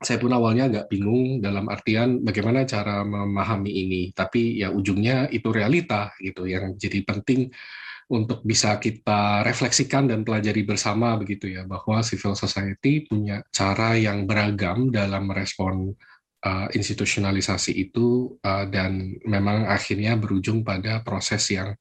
saya 0.02 0.18
pun 0.18 0.34
awalnya 0.34 0.66
agak 0.66 0.90
bingung 0.90 1.38
dalam 1.38 1.70
artian 1.70 2.18
bagaimana 2.26 2.66
cara 2.66 3.06
memahami 3.06 3.70
ini. 3.70 4.02
Tapi 4.10 4.58
ya 4.58 4.74
ujungnya 4.74 5.30
itu 5.30 5.54
realita 5.54 6.10
gitu 6.18 6.50
yang 6.50 6.74
jadi 6.74 7.06
penting 7.06 7.46
untuk 8.10 8.42
bisa 8.42 8.76
kita 8.82 9.46
refleksikan 9.46 10.10
dan 10.10 10.26
pelajari 10.26 10.66
bersama 10.66 11.14
begitu 11.14 11.48
ya 11.48 11.62
bahwa 11.64 12.02
civil 12.02 12.34
society 12.34 13.06
punya 13.06 13.40
cara 13.54 13.94
yang 13.94 14.26
beragam 14.26 14.90
dalam 14.90 15.30
merespon 15.30 15.94
uh, 16.42 16.66
institusionalisasi 16.74 17.72
itu 17.74 18.38
uh, 18.42 18.66
dan 18.68 19.16
memang 19.26 19.66
akhirnya 19.70 20.18
berujung 20.18 20.66
pada 20.66 21.00
proses 21.00 21.42
yang 21.50 21.74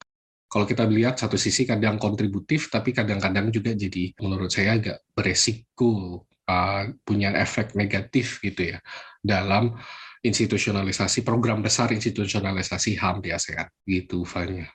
kalau 0.52 0.68
kita 0.68 0.84
lihat 0.84 1.16
satu 1.16 1.40
sisi 1.40 1.64
kadang 1.64 1.96
kontributif 1.96 2.68
tapi 2.68 2.92
kadang-kadang 2.92 3.48
juga 3.48 3.72
jadi 3.72 4.12
menurut 4.20 4.52
saya 4.52 4.76
agak 4.76 4.98
beresiko 5.16 6.24
uh, 6.46 6.82
punya 7.02 7.32
efek 7.38 7.72
negatif 7.72 8.38
gitu 8.44 8.76
ya 8.76 8.78
dalam 9.22 9.74
institusionalisasi 10.22 11.26
program 11.26 11.64
besar 11.64 11.90
institusionalisasi 11.90 12.94
HAM 12.94 13.24
di 13.24 13.34
ASEAN 13.34 13.66
gitu 13.82 14.22
Fanya. 14.22 14.70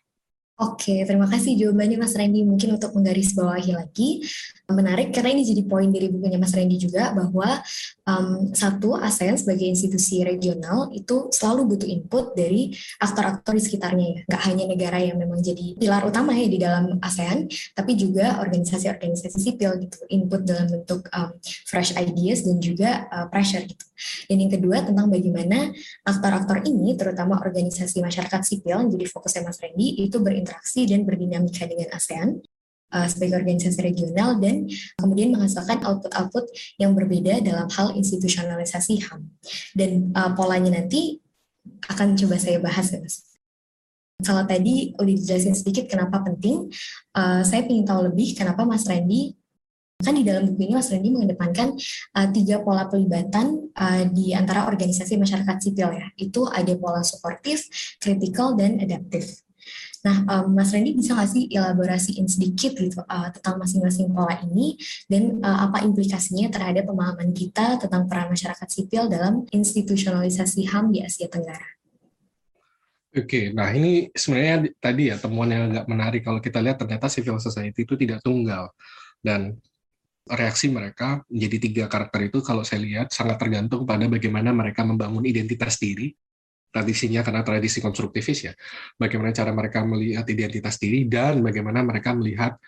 Oke, 0.57 1.05
terima 1.05 1.29
kasih 1.29 1.53
jawabannya 1.53 2.01
Mas 2.01 2.17
Randy. 2.17 2.41
Mungkin 2.41 2.81
untuk 2.81 2.89
menggarisbawahi 2.97 3.77
lagi, 3.77 4.25
menarik 4.65 5.13
karena 5.13 5.37
ini 5.37 5.45
jadi 5.45 5.61
poin 5.69 5.85
dari 5.93 6.09
bukunya 6.09 6.41
Mas 6.41 6.49
Randy 6.49 6.81
juga 6.81 7.13
bahwa 7.13 7.61
um, 8.09 8.49
satu 8.57 8.97
ASEAN 8.97 9.37
sebagai 9.37 9.69
institusi 9.69 10.25
regional 10.25 10.89
itu 10.97 11.29
selalu 11.29 11.77
butuh 11.77 11.85
input 11.85 12.33
dari 12.33 12.73
aktor-aktor 12.97 13.53
di 13.53 13.61
sekitarnya 13.61 14.07
ya. 14.09 14.19
Nggak 14.25 14.43
hanya 14.49 14.65
negara 14.65 14.97
yang 14.97 15.21
memang 15.21 15.45
jadi 15.45 15.77
pilar 15.77 16.01
utama 16.09 16.33
ya 16.33 16.49
di 16.49 16.57
dalam 16.57 16.97
ASEAN, 17.05 17.45
tapi 17.77 17.93
juga 17.93 18.41
organisasi-organisasi 18.41 19.37
sipil 19.37 19.77
gitu, 19.77 20.09
input 20.09 20.41
dalam 20.41 20.73
bentuk 20.73 21.05
um, 21.13 21.37
fresh 21.69 21.93
ideas 21.93 22.41
dan 22.41 22.57
juga 22.57 23.05
uh, 23.13 23.29
pressure 23.29 23.61
gitu. 23.61 23.85
Dan 24.25 24.41
yang 24.41 24.51
kedua 24.53 24.81
tentang 24.85 25.09
bagaimana 25.09 25.73
aktor-aktor 26.05 26.65
ini, 26.65 26.93
terutama 26.97 27.41
organisasi 27.41 28.01
masyarakat 28.01 28.41
sipil 28.41 28.77
yang 28.77 28.89
jadi 28.89 29.05
fokusnya 29.09 29.41
Mas 29.45 29.57
Randy, 29.61 30.01
itu 30.01 30.17
berinteraksi 30.47 30.87
dan 30.87 31.03
berdinamika 31.03 31.67
dengan 31.67 31.91
ASEAN 31.91 32.39
uh, 32.95 33.07
sebagai 33.11 33.43
organisasi 33.43 33.83
regional 33.83 34.39
dan 34.39 34.63
kemudian 34.95 35.35
menghasilkan 35.35 35.83
output-output 35.83 36.47
yang 36.79 36.95
berbeda 36.95 37.43
dalam 37.43 37.67
hal 37.67 37.91
institusionalisasi 37.99 39.03
HAM. 39.03 39.27
Dan 39.75 40.15
uh, 40.15 40.31
polanya 40.31 40.79
nanti 40.79 41.19
akan 41.91 42.15
coba 42.15 42.39
saya 42.39 42.63
bahas 42.63 42.95
ya 42.95 43.03
Mas. 43.03 43.27
Kalau 44.23 44.47
tadi 44.47 44.97
udah 44.97 45.13
dijelasin 45.13 45.53
sedikit 45.53 45.91
kenapa 45.91 46.23
penting, 46.23 46.71
uh, 47.19 47.43
saya 47.43 47.67
ingin 47.67 47.85
tahu 47.85 48.07
lebih 48.07 48.33
kenapa 48.39 48.63
Mas 48.63 48.87
Randy 48.87 49.35
Kan 49.97 50.13
di 50.13 50.21
dalam 50.21 50.45
buku 50.45 50.61
ini 50.69 50.77
Mas 50.77 50.93
Randy 50.93 51.09
mengedepankan 51.09 51.73
uh, 52.13 52.27
tiga 52.29 52.61
pola 52.61 52.85
pelibatan 52.85 53.73
uh, 53.73 54.05
di 54.13 54.29
antara 54.29 54.69
organisasi 54.69 55.17
masyarakat 55.17 55.57
sipil 55.57 55.89
ya. 55.89 56.05
Itu 56.13 56.45
ada 56.45 56.69
pola 56.77 57.01
suportif, 57.01 57.65
kritikal, 57.97 58.53
dan 58.53 58.77
adaptif. 58.77 59.41
Nah, 60.07 60.23
um, 60.23 60.55
Mas 60.55 60.71
Randy 60.71 60.95
bisa 60.95 61.11
nggak 61.11 61.27
sih 61.27 61.51
elaborasiin 61.51 62.31
sedikit 62.31 62.79
gitu 62.79 63.03
uh, 63.03 63.27
tentang 63.35 63.59
masing-masing 63.59 64.07
pola 64.15 64.39
ini 64.39 64.79
dan 65.11 65.43
uh, 65.43 65.67
apa 65.67 65.83
implikasinya 65.83 66.47
terhadap 66.47 66.87
pemahaman 66.87 67.35
kita 67.35 67.75
tentang 67.75 68.07
peran 68.07 68.31
masyarakat 68.31 68.67
sipil 68.71 69.11
dalam 69.11 69.43
institusionalisasi 69.51 70.71
HAM 70.71 70.95
di 70.95 71.03
Asia 71.03 71.27
Tenggara? 71.27 71.75
Oke, 73.11 73.51
nah 73.51 73.67
ini 73.75 74.07
sebenarnya 74.15 74.71
tadi 74.79 75.11
ya 75.11 75.19
temuan 75.19 75.51
yang 75.51 75.75
agak 75.75 75.85
menarik 75.91 76.21
kalau 76.23 76.39
kita 76.39 76.63
lihat 76.63 76.79
ternyata 76.79 77.11
civil 77.11 77.35
society 77.43 77.83
itu 77.83 77.99
tidak 77.99 78.23
tunggal 78.23 78.71
dan 79.19 79.59
reaksi 80.27 80.71
mereka 80.71 81.23
menjadi 81.27 81.57
tiga 81.67 81.83
karakter 81.91 82.31
itu 82.31 82.39
kalau 82.39 82.63
saya 82.63 82.79
lihat 82.83 83.11
sangat 83.11 83.39
tergantung 83.39 83.83
pada 83.83 84.07
bagaimana 84.07 84.55
mereka 84.55 84.87
membangun 84.87 85.27
identitas 85.27 85.79
diri 85.79 86.15
tradisinya 86.67 87.23
karena 87.23 87.41
tradisi 87.41 87.79
konstruktivis 87.79 88.51
ya 88.51 88.53
bagaimana 88.99 89.31
cara 89.31 89.55
mereka 89.55 89.81
melihat 89.87 90.27
identitas 90.27 90.77
diri 90.77 91.07
dan 91.07 91.39
bagaimana 91.41 91.81
mereka 91.81 92.13
melihat 92.13 92.59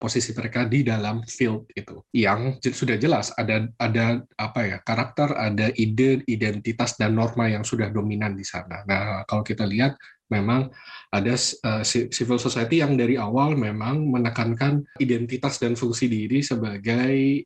posisi 0.00 0.32
mereka 0.32 0.64
di 0.64 0.80
dalam 0.80 1.20
field 1.28 1.68
itu. 1.76 2.00
Yang 2.16 2.72
sudah 2.72 2.96
jelas 2.96 3.36
ada 3.36 3.68
ada 3.76 4.24
apa 4.40 4.60
ya 4.64 4.78
karakter 4.80 5.36
ada 5.36 5.68
ide 5.76 6.24
identitas 6.24 6.96
dan 6.96 7.12
norma 7.12 7.52
yang 7.52 7.60
sudah 7.60 7.92
dominan 7.92 8.32
di 8.32 8.42
sana. 8.48 8.80
Nah 8.88 9.28
kalau 9.28 9.44
kita 9.44 9.68
lihat 9.68 10.00
memang 10.32 10.72
ada 11.12 11.36
uh, 11.36 11.84
civil 11.84 12.40
society 12.40 12.80
yang 12.80 12.96
dari 12.96 13.20
awal 13.20 13.52
memang 13.52 14.08
menekankan 14.08 14.80
identitas 14.96 15.60
dan 15.60 15.76
fungsi 15.76 16.08
diri 16.08 16.40
sebagai 16.40 17.44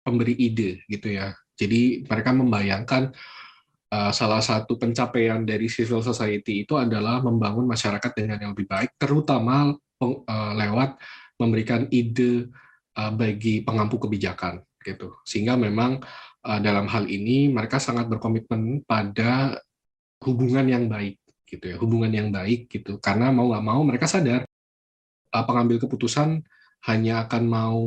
pemberi 0.00 0.40
ide 0.40 0.80
gitu 0.88 1.20
ya. 1.20 1.36
Jadi 1.52 2.08
mereka 2.08 2.32
membayangkan 2.32 3.12
uh, 3.90 4.12
salah 4.14 4.40
satu 4.40 4.78
pencapaian 4.78 5.42
dari 5.42 5.66
civil 5.66 6.00
society 6.00 6.64
itu 6.64 6.78
adalah 6.78 7.20
membangun 7.20 7.66
masyarakat 7.66 8.10
dengan 8.14 8.38
yang 8.38 8.52
lebih 8.54 8.70
baik 8.70 8.96
terutama 8.96 9.74
uh, 10.00 10.52
lewat 10.56 10.96
memberikan 11.36 11.90
ide 11.90 12.48
uh, 12.96 13.12
bagi 13.12 13.66
pengampu 13.66 13.98
kebijakan 13.98 14.62
gitu. 14.80 15.20
Sehingga 15.26 15.58
memang 15.58 16.00
uh, 16.46 16.60
dalam 16.62 16.88
hal 16.88 17.04
ini 17.10 17.50
mereka 17.52 17.76
sangat 17.82 18.08
berkomitmen 18.08 18.86
pada 18.86 19.58
hubungan 20.24 20.66
yang 20.68 20.84
baik 20.88 21.20
gitu 21.48 21.64
ya 21.66 21.76
hubungan 21.80 22.12
yang 22.12 22.28
baik 22.30 22.70
gitu. 22.70 23.02
Karena 23.02 23.34
mau 23.34 23.50
nggak 23.50 23.64
mau 23.64 23.80
mereka 23.82 24.06
sadar 24.06 24.46
pengambil 25.30 25.78
keputusan 25.78 26.42
hanya 26.88 27.28
akan 27.28 27.44
mau 27.44 27.80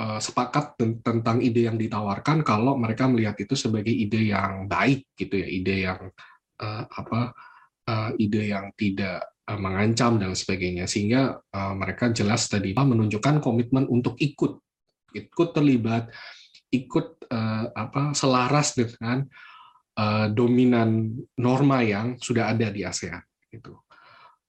uh, 0.00 0.20
sepakat 0.20 0.80
tentang 1.04 1.44
ide 1.44 1.68
yang 1.68 1.76
ditawarkan 1.76 2.40
kalau 2.40 2.72
mereka 2.80 3.04
melihat 3.04 3.36
itu 3.36 3.52
sebagai 3.52 3.92
ide 3.92 4.32
yang 4.32 4.64
baik 4.64 5.12
gitu 5.12 5.36
ya 5.36 5.48
ide 5.48 5.76
yang 5.84 6.00
uh, 6.60 6.82
apa 6.88 7.36
uh, 7.84 8.10
ide 8.16 8.48
yang 8.48 8.72
tidak 8.72 9.30
Eh, 9.50 9.58
mengancam 9.58 10.14
dan 10.22 10.30
sebagainya. 10.38 10.86
Sehingga 10.86 11.34
uh, 11.34 11.74
mereka 11.74 12.14
jelas 12.14 12.46
tadi 12.46 12.70
menunjukkan 12.70 13.42
komitmen 13.42 13.90
untuk 13.90 14.14
ikut 14.22 14.62
ikut 15.10 15.48
terlibat 15.50 16.06
ikut 16.70 17.26
uh, 17.34 17.66
apa 17.74 18.14
selaras 18.14 18.78
dengan 18.78 19.26
uh, 19.98 20.30
dominan 20.30 21.18
norma 21.34 21.82
yang 21.82 22.14
sudah 22.14 22.54
ada 22.54 22.70
di 22.70 22.86
ASEAN 22.86 23.18
itu 23.50 23.74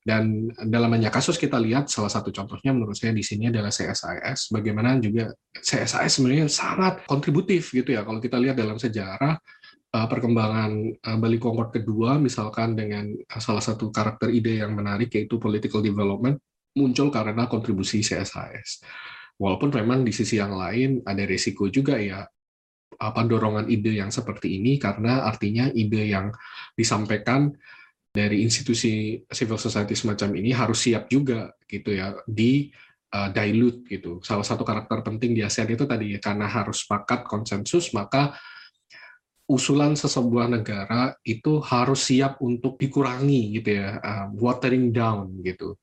dan 0.02 0.50
dalam 0.66 0.90
banyak 0.90 1.14
kasus 1.14 1.38
kita 1.38 1.62
lihat 1.62 1.86
salah 1.86 2.10
satu 2.10 2.34
contohnya 2.34 2.74
menurut 2.74 2.98
saya 2.98 3.14
di 3.14 3.22
sini 3.22 3.54
adalah 3.54 3.70
CSIS 3.70 4.50
bagaimana 4.50 4.98
juga 4.98 5.30
CSIS 5.54 6.18
sebenarnya 6.18 6.50
sangat 6.50 7.06
kontributif 7.06 7.70
gitu 7.70 7.94
ya 7.94 8.02
kalau 8.02 8.18
kita 8.18 8.42
lihat 8.42 8.58
dalam 8.58 8.82
sejarah 8.82 9.38
uh, 9.92 10.08
perkembangan 10.08 10.72
uh, 11.04 11.18
Bali 11.20 11.38
Concord 11.38 11.76
kedua, 11.76 12.18
misalkan 12.18 12.74
dengan 12.76 13.12
uh, 13.12 13.42
salah 13.42 13.64
satu 13.64 13.92
karakter 13.92 14.32
ide 14.32 14.64
yang 14.64 14.74
menarik 14.76 15.12
yaitu 15.14 15.38
political 15.38 15.84
development, 15.84 16.40
muncul 16.76 17.12
karena 17.12 17.46
kontribusi 17.48 18.00
CSIS. 18.02 18.84
Walaupun 19.36 19.74
memang 19.74 20.06
di 20.06 20.14
sisi 20.14 20.38
yang 20.40 20.56
lain 20.56 21.02
ada 21.04 21.24
resiko 21.26 21.68
juga 21.68 21.98
ya 21.98 22.24
apa 23.02 23.22
dorongan 23.26 23.66
ide 23.66 23.98
yang 23.98 24.14
seperti 24.14 24.62
ini 24.62 24.78
karena 24.78 25.26
artinya 25.26 25.66
ide 25.74 26.14
yang 26.14 26.30
disampaikan 26.78 27.50
dari 28.12 28.44
institusi 28.44 29.24
civil 29.32 29.56
society 29.56 29.96
semacam 29.96 30.36
ini 30.36 30.52
harus 30.52 30.84
siap 30.84 31.08
juga 31.08 31.56
gitu 31.64 31.96
ya 31.96 32.12
di 32.28 32.68
uh, 33.16 33.32
dilute 33.32 33.88
gitu. 33.88 34.20
Salah 34.20 34.44
satu 34.44 34.68
karakter 34.68 35.00
penting 35.00 35.32
di 35.32 35.42
ASEAN 35.42 35.72
itu 35.72 35.88
tadi 35.88 36.12
karena 36.20 36.46
harus 36.52 36.84
sepakat 36.84 37.24
konsensus 37.24 37.96
maka 37.96 38.36
usulan 39.48 39.96
sesebuah 40.00 40.48
negara 40.48 41.16
itu 41.28 41.60
harus 41.60 42.08
siap 42.08 42.40
untuk 42.40 42.80
dikurangi 42.80 43.60
gitu 43.60 43.84
ya, 43.84 44.00
uh, 44.00 44.28
watering 44.40 44.96
down 44.96 45.28
gitu, 45.44 45.76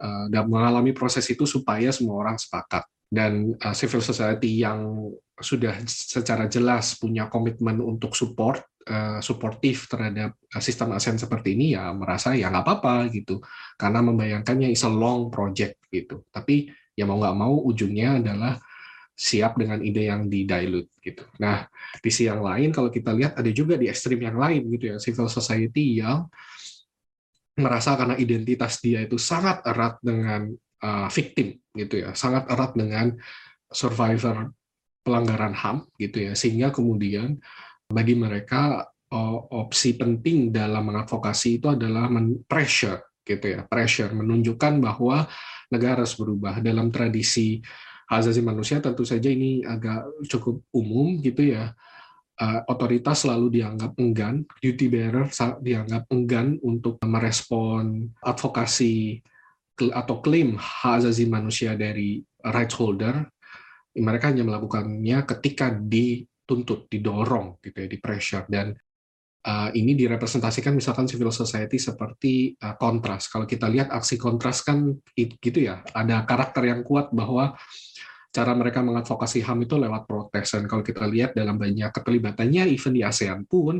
uh, 0.00 0.26
dan 0.32 0.48
mengalami 0.48 0.96
proses 0.96 1.28
itu 1.28 1.44
supaya 1.44 1.92
semua 1.92 2.24
orang 2.24 2.40
sepakat. 2.40 2.88
Dan 3.08 3.52
uh, 3.60 3.76
civil 3.76 4.00
society 4.00 4.64
yang 4.64 5.12
sudah 5.36 5.84
secara 5.84 6.48
jelas 6.48 6.96
punya 6.96 7.28
komitmen 7.28 7.84
untuk 7.84 8.16
support 8.16 8.64
uh, 8.88 9.18
suportif 9.20 9.88
terhadap 9.88 10.36
sistem 10.60 10.94
ASEAN 10.96 11.16
seperti 11.20 11.56
ini 11.56 11.74
ya 11.74 11.90
merasa 11.92 12.36
ya 12.36 12.48
nggak 12.52 12.64
apa-apa 12.64 13.08
gitu. 13.12 13.40
Karena 13.80 14.04
membayangkannya 14.04 14.72
is 14.72 14.84
a 14.84 14.90
long 14.92 15.28
project 15.32 15.80
gitu. 15.88 16.24
Tapi 16.28 16.68
ya 16.94 17.04
mau 17.04 17.18
nggak 17.18 17.36
mau 17.36 17.54
ujungnya 17.64 18.22
adalah 18.22 18.54
siap 19.14 19.54
dengan 19.54 19.78
ide 19.78 20.10
yang 20.10 20.26
di 20.26 20.42
dilute 20.42 20.90
gitu. 20.98 21.22
Nah, 21.38 21.62
di 22.02 22.10
sisi 22.10 22.26
yang 22.26 22.42
lain 22.42 22.74
kalau 22.74 22.90
kita 22.90 23.14
lihat 23.14 23.38
ada 23.38 23.46
juga 23.54 23.78
di 23.78 23.86
ekstrim 23.86 24.18
yang 24.18 24.34
lain 24.34 24.66
gitu 24.74 24.90
ya, 24.90 24.96
civil 24.98 25.30
society 25.30 26.02
yang 26.02 26.26
merasa 27.54 27.94
karena 27.94 28.18
identitas 28.18 28.82
dia 28.82 29.06
itu 29.06 29.14
sangat 29.14 29.62
erat 29.62 30.02
dengan 30.02 30.50
uh, 30.82 31.06
victim 31.14 31.54
gitu 31.78 32.02
ya, 32.02 32.10
sangat 32.18 32.50
erat 32.50 32.74
dengan 32.74 33.14
survivor 33.70 34.50
pelanggaran 35.06 35.54
HAM 35.54 35.86
gitu 35.94 36.18
ya, 36.26 36.32
sehingga 36.34 36.74
kemudian 36.74 37.38
bagi 37.88 38.14
mereka 38.16 38.82
opsi 39.54 39.94
penting 39.94 40.50
dalam 40.50 40.90
mengadvokasi 40.90 41.62
itu 41.62 41.70
adalah 41.70 42.10
men 42.10 42.42
pressure 42.48 43.14
gitu 43.24 43.56
ya, 43.56 43.60
pressure 43.64 44.12
menunjukkan 44.12 44.82
bahwa 44.82 45.24
negara 45.72 46.04
harus 46.04 46.18
berubah 46.18 46.60
dalam 46.60 46.92
tradisi 46.92 47.62
hak 48.04 48.20
asasi 48.20 48.44
manusia 48.44 48.84
tentu 48.84 49.06
saja 49.06 49.32
ini 49.32 49.64
agak 49.64 50.28
cukup 50.28 50.60
umum 50.76 51.16
gitu 51.24 51.56
ya. 51.56 51.72
Uh, 52.34 52.66
otoritas 52.66 53.22
selalu 53.22 53.62
dianggap 53.62 53.94
enggan, 53.94 54.42
duty 54.58 54.90
bearer 54.90 55.30
dianggap 55.62 56.10
enggan 56.10 56.58
untuk 56.66 56.98
merespon 57.06 58.10
advokasi 58.26 59.22
atau 59.78 60.18
klaim 60.18 60.58
hak 60.58 61.06
asasi 61.06 61.30
manusia 61.30 61.78
dari 61.78 62.18
rights 62.42 62.74
holder. 62.74 63.22
Mereka 63.94 64.34
hanya 64.34 64.42
melakukannya 64.42 65.22
ketika 65.30 65.70
dituntut, 66.44 66.92
didorong, 66.92 67.56
gitu 67.64 67.76
ya, 67.80 67.88
di 67.88 67.96
pressure 67.96 68.44
dan 68.52 68.76
uh, 69.48 69.72
ini 69.72 69.96
direpresentasikan 69.96 70.76
misalkan 70.76 71.08
civil 71.08 71.32
society 71.32 71.80
seperti 71.80 72.52
uh, 72.60 72.76
kontras. 72.76 73.32
Kalau 73.32 73.48
kita 73.48 73.64
lihat 73.72 73.88
aksi 73.88 74.20
kontras 74.20 74.60
kan 74.60 74.92
gitu 75.16 75.58
ya, 75.58 75.80
ada 75.96 76.28
karakter 76.28 76.68
yang 76.68 76.84
kuat 76.84 77.08
bahwa 77.16 77.56
cara 78.34 78.52
mereka 78.58 78.82
mengadvokasi 78.82 79.46
HAM 79.46 79.62
itu 79.62 79.78
lewat 79.78 80.10
protes. 80.10 80.58
Dan 80.58 80.66
kalau 80.66 80.82
kita 80.82 81.06
lihat 81.06 81.38
dalam 81.38 81.54
banyak 81.54 81.94
keterlibatannya, 81.94 82.66
even 82.66 82.98
di 82.98 83.06
ASEAN 83.06 83.46
pun, 83.46 83.78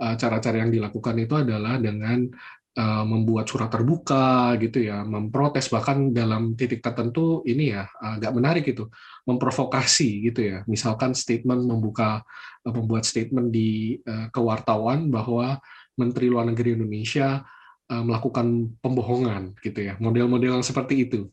eh, 0.00 0.14
cara-cara 0.16 0.64
yang 0.64 0.72
dilakukan 0.72 1.12
itu 1.20 1.36
adalah 1.36 1.76
dengan 1.76 2.24
eh, 2.72 3.04
membuat 3.04 3.48
surat 3.48 3.68
terbuka 3.68 4.56
gitu 4.56 4.84
ya, 4.88 5.04
memprotes 5.04 5.68
bahkan 5.68 6.10
dalam 6.12 6.56
titik 6.56 6.80
tertentu 6.80 7.44
ini 7.44 7.76
ya 7.76 7.84
agak 8.00 8.32
menarik 8.32 8.64
itu, 8.64 8.88
memprovokasi 9.28 10.32
gitu 10.32 10.40
ya. 10.40 10.58
Misalkan 10.64 11.12
statement 11.12 11.64
membuka 11.68 12.24
eh, 12.64 12.72
membuat 12.72 13.04
statement 13.04 13.52
di 13.52 14.00
kewartawan 14.32 15.12
bahwa 15.12 15.60
Menteri 16.00 16.32
Luar 16.32 16.48
Negeri 16.48 16.80
Indonesia 16.80 17.44
melakukan 17.92 18.72
pembohongan 18.80 19.52
gitu 19.60 19.84
ya. 19.84 20.00
Model-model 20.00 20.64
seperti 20.64 21.04
itu. 21.04 21.28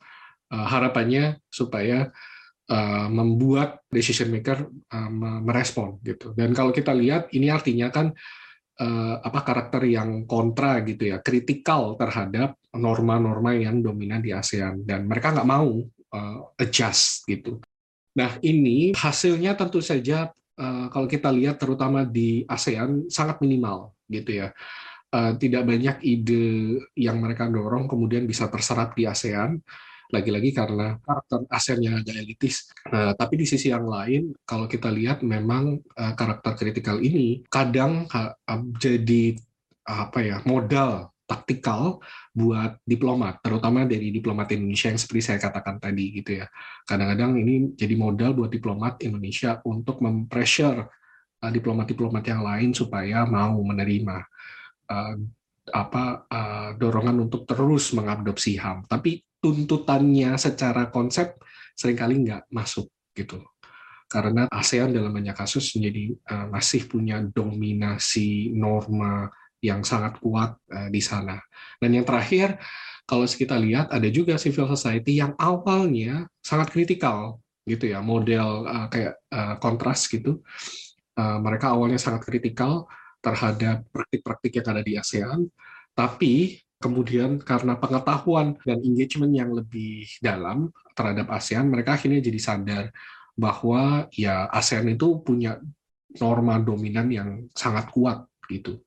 Harapannya 0.51 1.39
supaya 1.47 2.11
membuat 3.07 3.79
decision 3.87 4.27
maker 4.27 4.67
merespon 5.39 6.03
gitu. 6.03 6.35
Dan 6.35 6.51
kalau 6.51 6.75
kita 6.75 6.91
lihat 6.91 7.31
ini 7.31 7.47
artinya 7.47 7.87
kan 7.87 8.11
apa 9.19 9.43
karakter 9.43 9.83
yang 9.91 10.23
kontra 10.23 10.79
gitu 10.87 11.11
ya, 11.11 11.19
kritikal 11.19 11.99
terhadap 11.99 12.55
norma-norma 12.71 13.51
yang 13.51 13.83
dominan 13.83 14.23
di 14.23 14.31
ASEAN 14.31 14.87
dan 14.87 15.03
mereka 15.03 15.35
nggak 15.35 15.49
mau 15.49 15.83
uh, 16.15 16.39
adjust 16.55 17.25
gitu. 17.27 17.59
Nah 18.15 18.37
ini 18.39 18.95
hasilnya 18.95 19.59
tentu 19.59 19.83
saja 19.83 20.31
uh, 20.59 20.85
kalau 20.89 21.07
kita 21.11 21.29
lihat 21.33 21.59
terutama 21.59 22.05
di 22.05 22.47
ASEAN 22.47 23.11
sangat 23.11 23.41
minimal 23.43 23.93
gitu 24.07 24.45
ya. 24.45 24.49
Uh, 25.09 25.33
tidak 25.41 25.65
banyak 25.65 25.97
ide 26.05 26.77
yang 26.93 27.17
mereka 27.17 27.49
dorong 27.49 27.89
kemudian 27.89 28.29
bisa 28.29 28.45
terserap 28.45 28.93
di 28.93 29.09
ASEAN 29.09 29.57
lagi-lagi 30.09 30.49
karena 30.57 30.97
karakter 31.05 31.45
ASEAN 31.53 31.79
yang 31.85 31.95
agak 32.01 32.17
elitis. 32.17 32.73
Uh, 32.89 33.13
tapi 33.13 33.37
di 33.37 33.45
sisi 33.45 33.69
yang 33.69 33.85
lain, 33.85 34.33
kalau 34.41 34.65
kita 34.65 34.89
lihat 34.89 35.21
memang 35.21 35.77
uh, 35.77 36.13
karakter 36.17 36.57
kritikal 36.57 36.97
ini 36.97 37.45
kadang 37.45 38.09
uh, 38.09 38.33
jadi 38.81 39.37
apa 39.85 40.19
ya 40.21 40.37
modal 40.45 41.13
taktikal 41.29 42.01
buat 42.33 42.81
diplomat, 42.85 43.41
terutama 43.45 43.85
dari 43.85 44.09
diplomat 44.09 44.49
Indonesia 44.49 44.89
yang 44.89 44.97
seperti 44.97 45.21
saya 45.21 45.37
katakan 45.37 45.77
tadi 45.77 46.09
gitu 46.09 46.41
ya. 46.41 46.49
Kadang-kadang 46.89 47.37
ini 47.37 47.77
jadi 47.77 47.93
modal 47.93 48.33
buat 48.33 48.49
diplomat 48.49 49.05
Indonesia 49.05 49.61
untuk 49.65 50.01
mempressure 50.01 50.89
diplomat-diplomat 51.37 52.23
yang 52.25 52.41
lain 52.41 52.73
supaya 52.73 53.29
mau 53.29 53.61
menerima 53.61 54.17
apa 55.69 56.03
dorongan 56.81 57.29
untuk 57.29 57.45
terus 57.45 57.93
mengadopsi 57.93 58.57
HAM. 58.57 58.89
Tapi 58.89 59.21
tuntutannya 59.39 60.35
secara 60.35 60.91
konsep 60.91 61.39
sering 61.75 61.95
kali 61.95 62.15
nggak 62.23 62.51
masuk 62.51 62.91
gitu 63.15 63.39
karena 64.09 64.49
ASEAN 64.49 64.89
dalam 64.89 65.13
banyak 65.13 65.37
kasus 65.37 65.77
menjadi 65.77 66.17
uh, 66.33 66.45
masih 66.49 66.89
punya 66.89 67.21
dominasi 67.21 68.49
norma 68.57 69.29
yang 69.61 69.85
sangat 69.85 70.17
kuat 70.17 70.57
uh, 70.73 70.89
di 70.89 70.97
sana. 70.97 71.37
Dan 71.77 71.93
yang 71.93 72.09
terakhir, 72.09 72.57
kalau 73.05 73.29
kita 73.29 73.53
lihat 73.61 73.93
ada 73.93 74.09
juga 74.09 74.41
civil 74.41 74.65
society 74.65 75.21
yang 75.21 75.37
awalnya 75.37 76.25
sangat 76.41 76.73
kritikal 76.73 77.37
gitu 77.69 77.93
ya, 77.93 78.01
model 78.01 78.65
uh, 78.65 78.87
kayak 78.89 79.21
uh, 79.29 79.61
kontras 79.61 80.09
gitu. 80.09 80.41
Uh, 81.13 81.37
mereka 81.37 81.77
awalnya 81.77 82.01
sangat 82.01 82.25
kritikal 82.25 82.89
terhadap 83.21 83.85
praktik-praktik 83.93 84.57
yang 84.57 84.67
ada 84.73 84.81
di 84.81 84.93
ASEAN, 84.97 85.45
tapi 85.93 86.57
kemudian 86.79 87.43
karena 87.43 87.75
pengetahuan 87.75 88.55
dan 88.63 88.79
engagement 88.79 89.35
yang 89.35 89.51
lebih 89.51 90.07
dalam 90.23 90.71
terhadap 90.95 91.27
ASEAN, 91.27 91.67
mereka 91.67 91.99
akhirnya 91.99 92.23
jadi 92.23 92.39
sadar 92.39 92.83
bahwa 93.35 94.07
ya 94.15 94.47
ASEAN 94.47 94.95
itu 94.95 95.19
punya 95.19 95.59
norma 96.17 96.57
dominan 96.57 97.07
yang 97.11 97.29
sangat 97.51 97.91
kuat 97.91 98.25
gitu. 98.47 98.79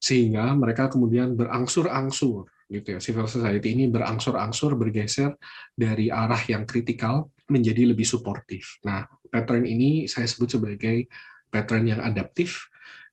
Sehingga 0.00 0.54
mereka 0.56 0.88
kemudian 0.88 1.36
berangsur-angsur 1.36 2.48
gitu 2.70 2.88
ya. 2.96 2.98
Civil 3.02 3.26
society 3.26 3.74
ini 3.74 3.90
berangsur-angsur 3.90 4.78
bergeser 4.78 5.34
dari 5.74 6.08
arah 6.08 6.40
yang 6.46 6.64
kritikal 6.64 7.28
menjadi 7.50 7.90
lebih 7.90 8.06
suportif. 8.06 8.78
Nah, 8.86 9.04
pattern 9.28 9.66
ini 9.66 10.06
saya 10.06 10.30
sebut 10.30 10.56
sebagai 10.56 11.10
pattern 11.50 11.90
yang 11.90 12.00
adaptif 12.00 12.70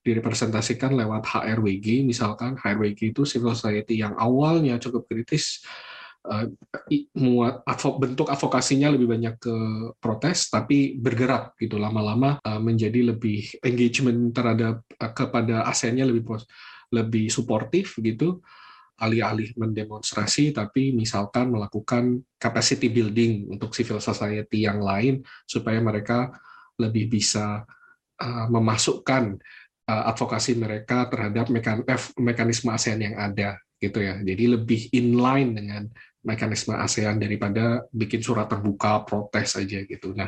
direpresentasikan 0.07 0.95
lewat 0.95 1.27
HRWG 1.27 2.07
misalkan 2.07 2.55
HRWG 2.55 3.11
itu 3.11 3.27
civil 3.27 3.51
society 3.51 3.99
yang 3.99 4.15
awalnya 4.15 4.79
cukup 4.79 5.03
kritis 5.11 5.59
uh, 6.23 6.47
muat 7.19 7.63
bentuk 7.99 8.31
advokasinya 8.31 8.95
lebih 8.95 9.07
banyak 9.11 9.35
ke 9.35 9.55
protes 9.99 10.47
tapi 10.47 10.95
bergerak 10.95 11.59
gitu. 11.59 11.75
Lama-lama 11.75 12.39
uh, 12.39 12.61
menjadi 12.63 13.15
lebih 13.15 13.59
engagement 13.63 14.31
terhadap 14.31 14.83
uh, 14.99 15.11
kepada 15.11 15.67
ASEAN-nya 15.67 16.07
lebih 16.07 16.23
lebih 16.95 17.27
suportif 17.27 17.99
gitu. 17.99 18.39
Alih-alih 18.97 19.53
mendemonstrasi 19.59 20.55
tapi 20.55 20.89
misalkan 20.89 21.53
melakukan 21.53 22.17
capacity 22.41 22.89
building 22.89 23.45
untuk 23.53 23.69
civil 23.69 24.01
society 24.01 24.65
yang 24.65 24.81
lain 24.81 25.21
supaya 25.45 25.77
mereka 25.77 26.33
lebih 26.81 27.05
bisa 27.05 27.61
memasukkan 28.49 29.37
advokasi 29.87 30.59
mereka 30.59 31.07
terhadap 31.07 31.47
eh, 31.47 32.01
mekanisme 32.19 32.69
ASEAN 32.75 32.99
yang 32.99 33.15
ada 33.15 33.55
gitu 33.79 34.03
ya. 34.03 34.19
Jadi 34.19 34.43
lebih 34.51 34.91
inline 34.91 35.51
dengan 35.55 35.83
mekanisme 36.27 36.75
ASEAN 36.75 37.23
daripada 37.23 37.87
bikin 37.95 38.19
surat 38.19 38.51
terbuka 38.51 39.07
protes 39.07 39.55
aja 39.55 39.79
gitu. 39.87 40.11
Nah, 40.11 40.27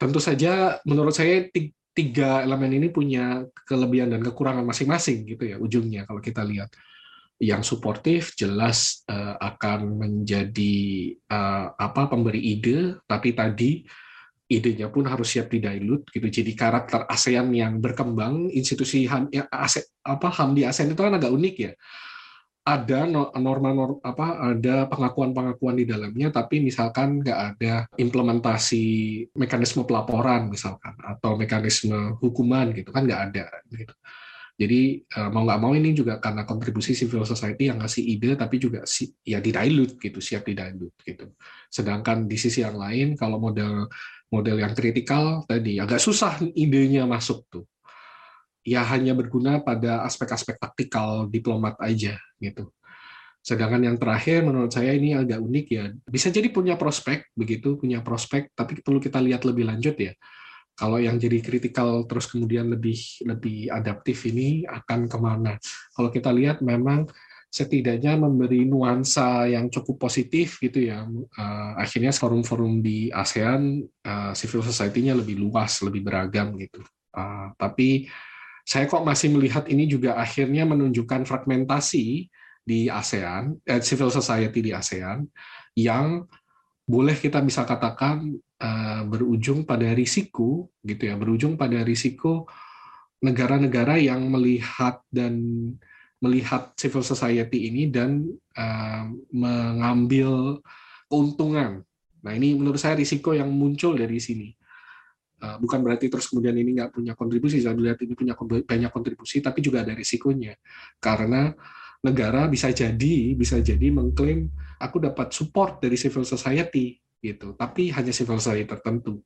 tentu 0.00 0.16
saja 0.16 0.80
menurut 0.88 1.12
saya 1.12 1.44
tiga 1.94 2.40
elemen 2.40 2.80
ini 2.80 2.88
punya 2.88 3.44
kelebihan 3.68 4.10
dan 4.10 4.24
kekurangan 4.24 4.64
masing-masing 4.64 5.28
gitu 5.28 5.44
ya 5.44 5.56
ujungnya 5.60 6.08
kalau 6.08 6.24
kita 6.24 6.40
lihat. 6.40 6.72
Yang 7.34 7.74
suportif 7.74 8.38
jelas 8.38 9.02
uh, 9.10 9.34
akan 9.42 9.98
menjadi 9.98 10.76
apa 11.74 12.06
pemberi 12.06 12.38
ide, 12.38 13.02
tapi 13.10 13.34
tadi 13.34 13.82
idenya 14.48 14.92
pun 14.92 15.08
harus 15.08 15.32
siap 15.32 15.48
didilut 15.48 16.04
gitu. 16.12 16.26
Jadi 16.28 16.52
karakter 16.52 17.08
ASEAN 17.08 17.48
yang 17.56 17.80
berkembang, 17.80 18.52
institusi 18.52 19.08
HAM, 19.08 19.32
ya, 19.32 19.48
ASE, 19.48 19.96
apa 20.04 20.28
HAM 20.28 20.52
di 20.52 20.62
ASEAN 20.68 20.92
itu 20.92 21.00
kan 21.00 21.16
agak 21.16 21.32
unik 21.32 21.56
ya. 21.56 21.72
Ada 22.64 23.04
norma 23.04 23.76
norma 23.76 24.00
apa 24.00 24.40
ada 24.56 24.88
pengakuan-pengakuan 24.88 25.76
di 25.76 25.84
dalamnya 25.84 26.32
tapi 26.32 26.64
misalkan 26.64 27.20
nggak 27.20 27.40
ada 27.52 27.84
implementasi 28.00 28.84
mekanisme 29.36 29.84
pelaporan 29.84 30.48
misalkan 30.48 30.96
atau 31.04 31.36
mekanisme 31.36 32.16
hukuman 32.24 32.72
gitu 32.72 32.88
kan 32.88 33.04
nggak 33.04 33.22
ada 33.28 33.52
gitu. 33.68 33.92
Jadi 34.54 35.02
eh, 35.02 35.28
mau 35.34 35.42
nggak 35.42 35.60
mau 35.60 35.74
ini 35.74 35.90
juga 35.92 36.22
karena 36.22 36.46
kontribusi 36.46 36.94
civil 36.94 37.26
society 37.26 37.68
yang 37.68 37.82
ngasih 37.82 38.06
ide, 38.06 38.38
tapi 38.38 38.62
juga 38.62 38.86
si, 38.86 39.10
ya 39.26 39.42
didilut 39.42 39.98
gitu, 39.98 40.22
siap 40.22 40.46
didilut 40.46 40.94
gitu. 41.02 41.34
Sedangkan 41.66 42.30
di 42.30 42.38
sisi 42.38 42.62
yang 42.62 42.78
lain, 42.78 43.18
kalau 43.18 43.42
model 43.42 43.90
model 44.32 44.60
yang 44.60 44.72
kritikal 44.72 45.42
tadi 45.48 45.80
agak 45.80 46.00
susah 46.00 46.40
idenya 46.54 47.04
masuk 47.04 47.44
tuh 47.50 47.64
ya 48.64 48.80
hanya 48.88 49.12
berguna 49.12 49.60
pada 49.60 50.02
aspek-aspek 50.08 50.56
taktikal 50.56 51.28
diplomat 51.28 51.76
aja 51.84 52.16
gitu. 52.40 52.72
Sedangkan 53.44 53.84
yang 53.84 54.00
terakhir 54.00 54.40
menurut 54.40 54.72
saya 54.72 54.96
ini 54.96 55.12
agak 55.12 55.36
unik 55.36 55.66
ya. 55.68 55.92
Bisa 56.08 56.32
jadi 56.32 56.48
punya 56.48 56.80
prospek 56.80 57.28
begitu, 57.36 57.76
punya 57.76 58.00
prospek, 58.00 58.56
tapi 58.56 58.80
perlu 58.80 59.04
kita 59.04 59.20
lihat 59.20 59.44
lebih 59.44 59.68
lanjut 59.68 59.92
ya. 60.00 60.16
Kalau 60.74 60.98
yang 60.98 61.20
jadi 61.20 61.38
kritikal 61.44 62.08
terus 62.08 62.26
kemudian 62.26 62.66
lebih 62.72 62.96
lebih 63.22 63.68
adaptif 63.68 64.26
ini 64.26 64.64
akan 64.64 65.06
ke 65.06 65.18
mana? 65.20 65.60
Kalau 65.92 66.08
kita 66.08 66.32
lihat 66.32 66.64
memang 66.64 67.06
setidaknya 67.54 68.18
memberi 68.18 68.66
nuansa 68.66 69.46
yang 69.46 69.70
cukup 69.70 70.10
positif 70.10 70.58
gitu 70.58 70.90
ya. 70.90 71.06
Uh, 71.06 71.72
akhirnya 71.78 72.10
forum-forum 72.10 72.82
di 72.82 73.14
ASEAN 73.14 73.78
uh, 74.02 74.34
civil 74.34 74.66
society-nya 74.66 75.14
lebih 75.14 75.38
luas, 75.38 75.78
lebih 75.86 76.02
beragam 76.02 76.58
gitu. 76.58 76.82
Uh, 77.14 77.54
tapi 77.54 78.10
saya 78.66 78.90
kok 78.90 79.06
masih 79.06 79.30
melihat 79.30 79.70
ini 79.70 79.86
juga 79.86 80.18
akhirnya 80.18 80.66
menunjukkan 80.66 81.22
fragmentasi 81.22 82.26
di 82.64 82.90
ASEAN, 82.90 83.60
eh, 83.62 83.78
civil 83.84 84.10
society 84.10 84.64
di 84.64 84.72
ASEAN, 84.74 85.22
yang 85.78 86.26
boleh 86.88 87.14
kita 87.14 87.44
bisa 87.44 87.68
katakan 87.68 88.34
uh, 88.60 89.02
berujung 89.04 89.68
pada 89.68 89.92
risiko, 89.92 90.72
gitu 90.80 91.12
ya, 91.12 91.14
berujung 91.14 91.60
pada 91.60 91.84
risiko 91.84 92.48
negara-negara 93.20 94.00
yang 94.00 94.28
melihat 94.32 95.00
dan 95.12 95.44
melihat 96.24 96.72
civil 96.80 97.04
society 97.04 97.68
ini 97.68 97.92
dan 97.92 98.24
uh, 98.56 99.04
mengambil 99.28 100.64
keuntungan. 101.12 101.84
Nah 102.24 102.32
ini 102.32 102.56
menurut 102.56 102.80
saya 102.80 102.96
risiko 102.96 103.36
yang 103.36 103.52
muncul 103.52 103.92
dari 103.92 104.16
sini 104.16 104.48
Eh, 105.44 105.56
bukan 105.60 105.84
berarti 105.84 106.08
terus 106.08 106.24
kemudian 106.32 106.56
ini 106.56 106.80
nggak 106.80 106.90
punya 106.94 107.12
kontribusi. 107.12 107.60
Saya 107.60 107.76
melihat 107.76 108.00
ini 108.00 108.16
punya 108.16 108.32
banyak 108.38 108.88
kontribusi, 108.88 109.44
tapi 109.44 109.60
juga 109.60 109.84
ada 109.84 109.92
risikonya. 109.92 110.56
Karena 110.96 111.52
negara 112.00 112.48
bisa 112.48 112.72
jadi 112.72 113.36
bisa 113.36 113.60
jadi 113.60 113.92
mengklaim 113.92 114.48
aku 114.80 115.00
dapat 115.00 115.32
support 115.36 115.80
dari 115.80 115.96
civil 116.00 116.24
society 116.24 117.00
gitu, 117.20 117.56
tapi 117.56 117.88
hanya 117.92 118.12
civil 118.12 118.36
society 118.36 118.68
tertentu, 118.68 119.24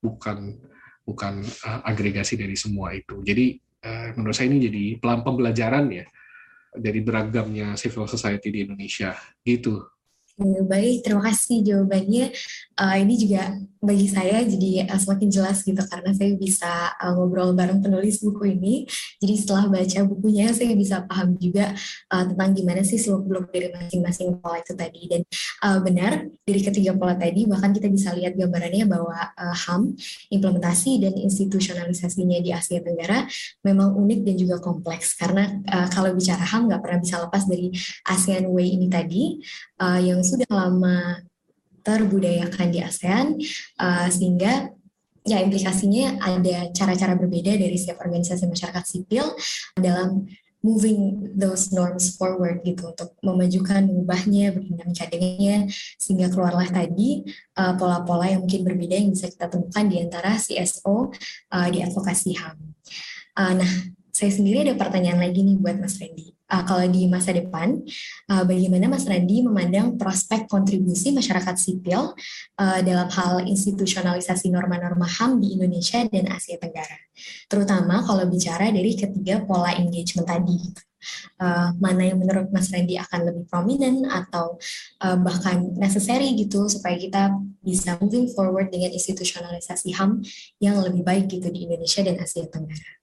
bukan 0.00 0.56
bukan 1.04 1.40
uh, 1.64 1.80
agregasi 1.88 2.36
dari 2.36 2.56
semua 2.56 2.92
itu. 2.92 3.20
Jadi 3.24 3.56
uh, 3.84 4.12
menurut 4.16 4.36
saya 4.36 4.52
ini 4.52 4.60
jadi 4.68 4.84
pelan 5.00 5.24
pembelajaran 5.24 5.88
ya 5.92 6.04
dari 6.74 7.00
beragamnya 7.00 7.74
civil 7.78 8.04
society 8.08 8.48
di 8.52 8.58
Indonesia 8.68 9.16
gitu. 9.44 9.84
Baik, 10.38 11.02
terima 11.02 11.22
kasih 11.26 11.66
jawabannya. 11.66 12.30
Uh, 12.78 12.96
ini 13.02 13.18
juga 13.18 13.58
bagi 13.78 14.10
saya 14.10 14.42
jadi 14.42 14.90
uh, 14.90 14.98
semakin 14.98 15.28
jelas 15.30 15.62
gitu 15.62 15.78
karena 15.86 16.10
saya 16.10 16.34
bisa 16.34 16.94
uh, 16.98 17.14
ngobrol 17.14 17.54
bareng 17.54 17.78
penulis 17.78 18.18
buku 18.22 18.58
ini. 18.58 18.86
Jadi 19.22 19.34
setelah 19.38 19.70
baca 19.70 19.98
bukunya 20.06 20.50
saya 20.50 20.74
bisa 20.74 21.06
paham 21.06 21.38
juga 21.38 21.74
uh, 22.10 22.24
tentang 22.26 22.50
gimana 22.54 22.82
sih 22.82 22.98
seluk-beluk 22.98 23.54
dari 23.54 23.70
masing-masing 23.70 24.42
pola 24.42 24.58
itu 24.58 24.74
tadi. 24.74 25.02
Dan 25.06 25.22
uh, 25.62 25.78
benar 25.78 26.26
dari 26.42 26.60
ketiga 26.62 26.94
pola 26.98 27.14
tadi 27.14 27.46
bahkan 27.46 27.70
kita 27.70 27.86
bisa 27.86 28.10
lihat 28.18 28.34
gambarannya 28.34 28.84
bahwa 28.90 29.14
uh, 29.14 29.54
HAM 29.54 29.94
implementasi 30.34 31.02
dan 31.02 31.14
institusionalisasinya 31.14 32.38
di 32.42 32.50
Asia 32.50 32.82
Tenggara 32.82 33.26
memang 33.62 33.94
unik 33.94 34.20
dan 34.26 34.34
juga 34.34 34.56
kompleks 34.58 35.14
karena 35.14 35.54
uh, 35.70 35.86
kalau 35.90 36.14
bicara 36.14 36.42
HAM 36.42 36.66
nggak 36.66 36.82
pernah 36.82 36.98
bisa 36.98 37.22
lepas 37.22 37.46
dari 37.46 37.70
ASEAN 38.10 38.50
Way 38.50 38.68
ini 38.74 38.86
tadi 38.90 39.38
uh, 39.78 40.02
yang 40.02 40.22
sudah 40.26 40.50
lama 40.50 41.27
terbudayakan 41.88 42.68
di 42.68 42.84
ASEAN 42.84 43.40
uh, 43.80 44.08
sehingga 44.12 44.68
ya 45.24 45.40
implikasinya 45.40 46.20
ada 46.20 46.68
cara-cara 46.76 47.16
berbeda 47.16 47.56
dari 47.56 47.76
setiap 47.80 48.04
organisasi 48.04 48.44
masyarakat 48.44 48.84
sipil 48.84 49.24
dalam 49.76 50.28
moving 50.60 51.30
those 51.38 51.70
norms 51.70 52.18
forward 52.18 52.60
gitu 52.66 52.90
untuk 52.90 53.14
memajukan 53.22 53.86
mengubahnya 53.86 54.50
berdinamika 54.52 55.06
dengannya 55.06 55.70
sehingga 55.96 56.28
keluarlah 56.28 56.66
tadi 56.66 57.24
uh, 57.56 57.78
pola-pola 57.78 58.26
uh, 58.26 58.28
yang 58.36 58.40
mungkin 58.44 58.66
berbeda 58.66 58.94
yang 58.98 59.14
bisa 59.14 59.30
kita 59.30 59.46
temukan 59.48 59.84
di 59.86 59.96
antara 60.02 60.34
CSO 60.34 61.14
uh, 61.54 61.68
di 61.70 61.78
advokasi 61.80 62.34
HAM. 62.36 62.58
Uh, 63.38 63.52
nah, 63.62 63.72
saya 64.10 64.34
sendiri 64.34 64.66
ada 64.66 64.74
pertanyaan 64.74 65.22
lagi 65.22 65.46
nih 65.46 65.56
buat 65.62 65.78
Mas 65.78 65.94
Randy 66.02 66.37
uh, 66.48 66.64
kalau 66.64 66.84
di 66.88 67.06
masa 67.06 67.36
depan, 67.36 67.80
uh, 68.32 68.44
bagaimana 68.44 68.88
Mas 68.88 69.04
Randi 69.04 69.44
memandang 69.44 70.00
prospek 70.00 70.48
kontribusi 70.48 71.12
masyarakat 71.12 71.56
sipil 71.56 72.16
uh, 72.58 72.80
dalam 72.82 73.08
hal 73.12 73.44
institusionalisasi 73.44 74.48
norma-norma 74.48 75.04
HAM 75.06 75.40
di 75.44 75.54
Indonesia 75.54 76.02
dan 76.08 76.28
Asia 76.32 76.56
Tenggara, 76.56 76.98
terutama 77.46 78.02
kalau 78.02 78.24
bicara 78.26 78.72
dari 78.72 78.96
ketiga 78.96 79.44
pola 79.44 79.76
engagement 79.76 80.28
tadi. 80.28 80.58
Uh, 81.38 81.70
mana 81.78 82.10
yang 82.10 82.18
menurut 82.18 82.50
Mas 82.50 82.74
Randy 82.74 82.98
akan 82.98 83.30
lebih 83.30 83.46
prominent 83.46 84.02
atau 84.10 84.58
uh, 84.98 85.14
bahkan 85.14 85.70
necessary 85.78 86.34
gitu 86.34 86.66
supaya 86.66 86.98
kita 86.98 87.38
bisa 87.62 87.94
moving 88.02 88.26
forward 88.34 88.74
dengan 88.74 88.90
institusionalisasi 88.90 89.94
HAM 89.94 90.26
yang 90.58 90.82
lebih 90.82 91.06
baik 91.06 91.30
gitu 91.30 91.54
di 91.54 91.70
Indonesia 91.70 92.02
dan 92.02 92.18
Asia 92.18 92.50
Tenggara. 92.50 92.98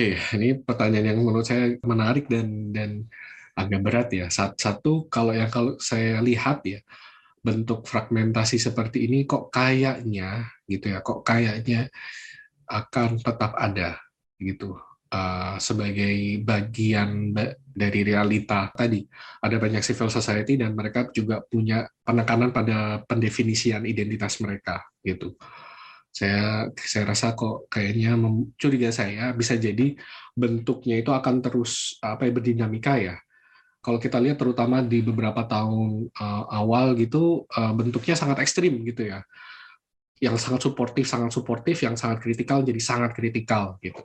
Oke, 0.00 0.16
ini 0.16 0.56
pertanyaan 0.56 1.12
yang 1.12 1.20
menurut 1.20 1.44
saya 1.44 1.76
menarik 1.84 2.24
dan 2.24 2.72
dan 2.72 3.04
agak 3.52 3.80
berat 3.84 4.08
ya. 4.08 4.32
Satu, 4.32 5.12
kalau 5.12 5.36
yang 5.36 5.52
kalau 5.52 5.76
saya 5.76 6.24
lihat 6.24 6.64
ya 6.64 6.80
bentuk 7.44 7.84
fragmentasi 7.84 8.56
seperti 8.56 9.04
ini 9.04 9.28
kok 9.28 9.52
kayaknya 9.52 10.48
gitu 10.64 10.96
ya, 10.96 11.04
kok 11.04 11.20
kayaknya 11.20 11.92
akan 12.64 13.20
tetap 13.20 13.52
ada 13.60 14.00
gitu 14.40 14.72
uh, 15.12 15.60
sebagai 15.60 16.48
bagian 16.48 17.36
dari 17.68 18.00
realita 18.00 18.72
tadi. 18.72 19.04
Ada 19.44 19.60
banyak 19.60 19.84
civil 19.84 20.08
society 20.08 20.56
dan 20.56 20.72
mereka 20.72 21.12
juga 21.12 21.44
punya 21.44 21.84
penekanan 22.00 22.56
pada 22.56 23.04
pendefinisian 23.04 23.84
identitas 23.84 24.40
mereka 24.40 24.80
gitu 25.04 25.36
saya 26.10 26.66
saya 26.74 27.04
rasa 27.14 27.32
kok 27.38 27.70
kayaknya 27.70 28.18
curiga 28.58 28.90
saya 28.90 29.30
bisa 29.32 29.54
jadi 29.54 29.94
bentuknya 30.34 30.98
itu 31.00 31.10
akan 31.14 31.38
terus 31.42 31.96
apa 32.02 32.26
ya 32.26 32.32
berdinamika 32.34 32.94
ya. 32.98 33.16
Kalau 33.80 33.96
kita 33.96 34.20
lihat 34.20 34.36
terutama 34.36 34.84
di 34.84 35.00
beberapa 35.00 35.40
tahun 35.48 36.12
uh, 36.12 36.44
awal 36.52 36.92
gitu 37.00 37.48
uh, 37.48 37.72
bentuknya 37.72 38.12
sangat 38.12 38.44
ekstrim 38.44 38.84
gitu 38.84 39.08
ya. 39.08 39.24
Yang 40.20 40.44
sangat 40.44 40.60
suportif 40.68 41.08
sangat 41.08 41.32
suportif 41.32 41.80
yang 41.80 41.96
sangat 41.96 42.20
kritikal 42.20 42.60
jadi 42.60 42.76
sangat 42.76 43.16
kritikal 43.16 43.80
gitu 43.80 44.04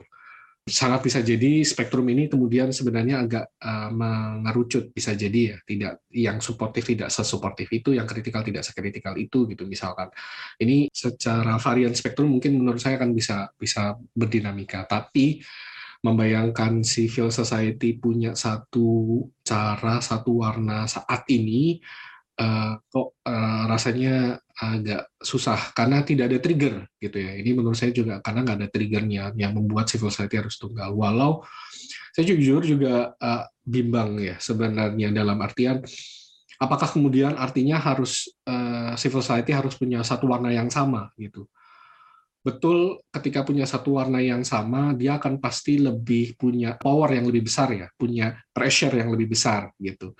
sangat 0.66 0.98
bisa 1.06 1.22
jadi 1.22 1.62
spektrum 1.62 2.02
ini 2.10 2.26
kemudian 2.26 2.74
sebenarnya 2.74 3.22
agak 3.22 3.54
uh, 3.62 3.86
mengerucut 3.94 4.90
bisa 4.90 5.14
jadi 5.14 5.54
ya 5.54 5.56
tidak 5.62 6.02
yang 6.10 6.42
suportif 6.42 6.82
tidak 6.90 7.06
sesuportif 7.14 7.70
itu 7.70 7.94
yang 7.94 8.02
kritikal 8.02 8.42
tidak 8.42 8.66
sekritikal 8.66 9.14
itu 9.14 9.46
gitu 9.46 9.62
misalkan. 9.62 10.10
Ini 10.58 10.90
secara 10.90 11.62
varian 11.62 11.94
spektrum 11.94 12.34
mungkin 12.34 12.58
menurut 12.58 12.82
saya 12.82 12.98
akan 12.98 13.14
bisa 13.14 13.46
bisa 13.54 13.94
berdinamika. 14.10 14.82
Tapi 14.90 15.38
membayangkan 16.02 16.82
civil 16.82 17.30
society 17.30 17.94
punya 18.02 18.34
satu 18.34 19.22
cara 19.46 20.02
satu 20.02 20.42
warna 20.42 20.90
saat 20.90 21.30
ini 21.30 21.78
uh, 22.40 22.72
kok 22.80 23.08
uh, 23.24 23.64
rasanya 23.68 24.40
agak 24.56 25.12
susah 25.20 25.76
karena 25.76 26.00
tidak 26.04 26.32
ada 26.32 26.38
trigger 26.40 26.74
gitu 27.00 27.16
ya. 27.20 27.32
Ini 27.36 27.50
menurut 27.56 27.76
saya 27.76 27.92
juga 27.92 28.20
karena 28.24 28.44
nggak 28.44 28.56
ada 28.64 28.68
triggernya 28.72 29.24
yang 29.36 29.52
membuat 29.52 29.88
civil 29.88 30.08
society 30.12 30.40
harus 30.40 30.56
tunggal. 30.56 30.92
Walau 30.92 31.44
saya 32.12 32.24
jujur 32.32 32.64
juga 32.64 33.12
uh, 33.20 33.44
bimbang 33.60 34.16
ya 34.20 34.36
sebenarnya 34.40 35.12
dalam 35.12 35.36
artian 35.44 35.84
apakah 36.56 36.88
kemudian 36.88 37.36
artinya 37.36 37.76
harus 37.76 38.32
uh, 38.48 38.96
civil 38.96 39.20
society 39.20 39.52
harus 39.52 39.76
punya 39.76 40.00
satu 40.00 40.28
warna 40.28 40.52
yang 40.52 40.72
sama 40.72 41.12
gitu. 41.20 41.44
Betul 42.40 43.02
ketika 43.10 43.42
punya 43.42 43.66
satu 43.66 43.98
warna 43.98 44.22
yang 44.22 44.46
sama 44.46 44.94
dia 44.94 45.18
akan 45.18 45.42
pasti 45.42 45.82
lebih 45.82 46.38
punya 46.38 46.78
power 46.78 47.12
yang 47.12 47.26
lebih 47.28 47.44
besar 47.44 47.74
ya, 47.74 47.90
punya 47.98 48.38
pressure 48.54 48.94
yang 48.96 49.12
lebih 49.12 49.34
besar 49.36 49.74
gitu 49.76 50.16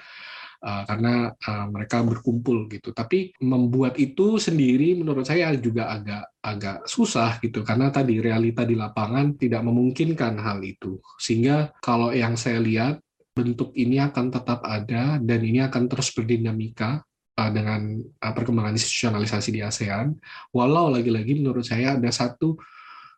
uh, 0.62 0.83
karena 0.88 1.33
uh, 1.33 1.66
mereka 1.69 2.01
berkumpul 2.05 2.71
gitu. 2.71 2.92
Tapi 2.95 3.37
membuat 3.42 3.99
itu 4.01 4.40
sendiri 4.40 4.97
menurut 4.97 5.27
saya 5.27 5.53
juga 5.59 5.92
agak 5.92 6.25
agak 6.40 6.77
susah 6.87 7.42
gitu 7.42 7.66
karena 7.66 7.90
tadi 7.90 8.23
realita 8.23 8.62
di 8.62 8.79
lapangan 8.79 9.35
tidak 9.37 9.62
memungkinkan 9.66 10.38
hal 10.40 10.62
itu. 10.62 11.03
Sehingga 11.19 11.75
kalau 11.83 12.14
yang 12.14 12.38
saya 12.38 12.62
lihat 12.62 13.03
bentuk 13.37 13.75
ini 13.77 14.01
akan 14.01 14.33
tetap 14.33 14.64
ada 14.64 15.21
dan 15.21 15.40
ini 15.45 15.61
akan 15.61 15.90
terus 15.92 16.09
berdinamika 16.14 17.05
uh, 17.37 17.51
dengan 17.53 18.01
perkembangan 18.21 18.77
institusionalisasi 18.77 19.51
di 19.53 19.61
ASEAN. 19.61 20.16
Walau 20.55 20.88
lagi-lagi 20.88 21.37
menurut 21.37 21.66
saya 21.66 21.99
ada 21.99 22.09
satu 22.09 22.57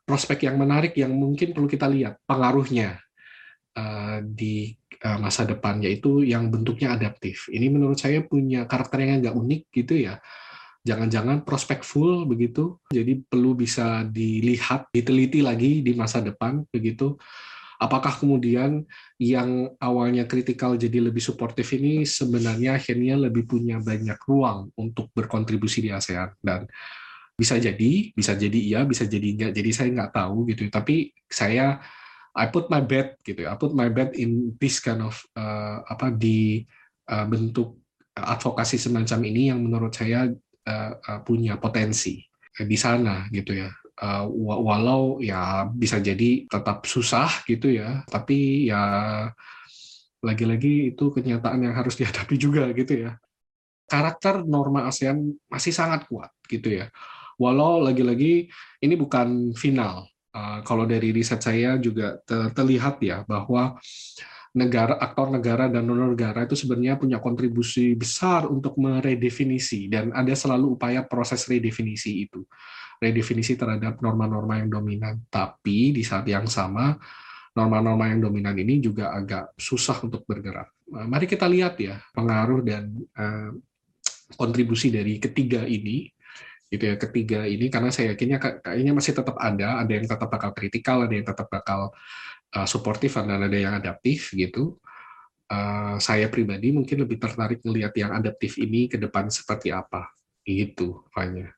prospek 0.09 0.49
yang 0.49 0.57
menarik 0.57 0.97
yang 0.97 1.13
mungkin 1.13 1.53
perlu 1.53 1.69
kita 1.69 1.85
lihat 1.85 2.17
pengaruhnya 2.25 2.97
uh, 3.79 4.19
di 4.27 4.75
Eh, 4.99 5.19
masa 5.23 5.47
depan 5.47 5.79
yaitu 5.79 6.27
yang 6.27 6.51
bentuknya 6.51 6.99
adaptif. 6.99 7.47
Ini 7.55 7.71
menurut 7.71 8.03
saya 8.03 8.19
punya 8.27 8.67
karakter 8.67 9.07
yang 9.07 9.23
agak 9.23 9.31
unik 9.39 9.63
gitu 9.71 9.95
ya. 9.95 10.19
Jangan-jangan 10.83 11.47
prospek 11.47 11.87
begitu, 12.27 12.83
jadi 12.91 13.23
perlu 13.23 13.55
bisa 13.55 14.03
dilihat, 14.03 14.91
diteliti 14.91 15.39
lagi 15.39 15.87
di 15.87 15.95
masa 15.95 16.19
depan 16.19 16.67
begitu. 16.75 17.15
apakah 17.79 18.11
kemudian 18.11 18.83
yang 19.23 19.71
awalnya 19.79 20.27
kritikal 20.27 20.75
jadi 20.75 20.99
lebih 20.99 21.23
suportif 21.23 21.71
ini 21.79 22.03
sebenarnya 22.03 22.75
akhirnya 22.75 23.15
lebih 23.15 23.47
punya 23.47 23.79
banyak 23.79 24.19
ruang 24.27 24.75
untuk 24.75 25.15
berkontribusi 25.15 25.87
di 25.87 25.95
ASEAN 25.95 26.35
dan 26.43 26.67
bisa 27.39 27.55
jadi, 27.55 28.11
bisa 28.19 28.35
jadi 28.35 28.59
iya, 28.59 28.81
bisa 28.83 29.07
jadi 29.07 29.29
enggak. 29.31 29.53
Jadi 29.55 29.71
saya 29.71 29.89
nggak 29.95 30.11
tahu 30.11 30.51
gitu. 30.51 30.67
Tapi 30.67 31.15
saya 31.31 31.79
I 32.39 32.47
put 32.49 32.71
my 32.71 32.79
bet 32.79 33.19
gitu. 33.27 33.45
I 33.51 33.59
put 33.59 33.75
my 33.75 33.91
bet 33.91 34.15
in 34.15 34.55
this 34.63 34.79
kind 34.79 35.03
of 35.03 35.19
uh, 35.35 35.83
apa 35.91 36.15
di 36.15 36.63
uh, 37.11 37.27
bentuk 37.27 37.83
advokasi 38.15 38.79
semacam 38.79 39.21
ini 39.27 39.51
yang 39.51 39.61
menurut 39.67 39.91
saya 39.91 40.31
uh, 40.67 40.93
uh, 40.95 41.21
punya 41.27 41.59
potensi 41.59 42.23
di 42.55 42.79
sana 42.79 43.27
gitu 43.35 43.59
ya. 43.59 43.71
Uh, 43.99 44.31
walau 44.63 45.19
ya 45.19 45.67
bisa 45.67 45.99
jadi 45.99 46.47
tetap 46.47 46.87
susah 46.87 47.43
gitu 47.51 47.75
ya, 47.75 48.07
tapi 48.07 48.71
ya 48.71 48.83
lagi-lagi 50.23 50.95
itu 50.95 51.11
kenyataan 51.11 51.67
yang 51.67 51.75
harus 51.75 51.95
dihadapi 52.01 52.39
juga 52.39 52.71
gitu 52.71 53.11
ya. 53.11 53.19
Karakter 53.91 54.47
norma 54.47 54.87
ASEAN 54.87 55.35
masih 55.49 55.73
sangat 55.73 56.05
kuat 56.07 56.29
gitu 56.45 56.69
ya 56.77 56.93
Walau 57.39 57.79
lagi-lagi 57.79 58.51
ini 58.83 58.95
bukan 58.99 59.55
final. 59.55 60.11
Uh, 60.39 60.59
kalau 60.63 60.87
dari 60.87 61.11
riset 61.11 61.43
saya 61.43 61.75
juga 61.83 62.23
terlihat 62.55 63.03
ya 63.03 63.27
bahwa 63.27 63.75
negara 64.55 64.97
aktor 65.03 65.35
negara 65.35 65.67
dan 65.67 65.85
non 65.85 66.15
negara 66.15 66.47
itu 66.47 66.55
sebenarnya 66.55 66.95
punya 66.95 67.19
kontribusi 67.19 67.99
besar 67.99 68.47
untuk 68.47 68.79
meredefinisi 68.79 69.91
dan 69.91 70.15
ada 70.15 70.33
selalu 70.33 70.79
upaya 70.79 71.03
proses 71.03 71.43
redefinisi 71.51 72.31
itu. 72.31 72.47
Redefinisi 72.99 73.55
terhadap 73.55 74.03
norma-norma 74.03 74.59
yang 74.59 74.71
dominan. 74.71 75.23
Tapi 75.31 75.95
di 75.95 76.03
saat 76.03 76.27
yang 76.27 76.51
sama 76.51 76.95
norma-norma 77.55 78.11
yang 78.11 78.23
dominan 78.23 78.55
ini 78.59 78.79
juga 78.79 79.11
agak 79.11 79.59
susah 79.59 80.03
untuk 80.07 80.23
bergerak. 80.23 80.71
Mari 80.91 81.27
kita 81.27 81.47
lihat 81.51 81.75
ya 81.79 81.99
pengaruh 82.15 82.63
dan 82.63 82.95
uh, 83.19 83.51
kontribusi 84.39 84.91
dari 84.95 85.19
ketiga 85.19 85.67
ini 85.67 86.11
gitu 86.69 86.85
ya 86.85 86.97
ketiga 87.01 87.41
ini 87.49 87.73
karena 87.73 87.89
saya 87.89 88.13
yakinnya 88.13 88.39
kayaknya 88.41 88.93
masih 88.93 89.17
tetap 89.17 89.37
ada 89.41 89.81
ada 89.81 89.93
yang 89.93 90.05
tetap 90.05 90.29
bakal 90.29 90.53
kritikal 90.53 91.01
ada 91.05 91.15
yang 91.17 91.25
tetap 91.25 91.49
bakal 91.49 91.97
uh, 92.53 92.67
suportif 92.69 93.17
dan 93.17 93.41
ada 93.41 93.59
yang 93.59 93.73
adaptif 93.77 94.37
gitu 94.37 94.77
uh, 95.49 95.97
saya 95.97 96.29
pribadi 96.29 96.71
mungkin 96.71 97.05
lebih 97.05 97.17
tertarik 97.17 97.65
melihat 97.65 97.93
yang 97.97 98.13
adaptif 98.13 98.61
ini 98.61 98.87
ke 98.87 99.01
depan 99.01 99.33
seperti 99.33 99.73
apa 99.73 100.13
gitu 100.45 101.05
Fanya. 101.13 101.53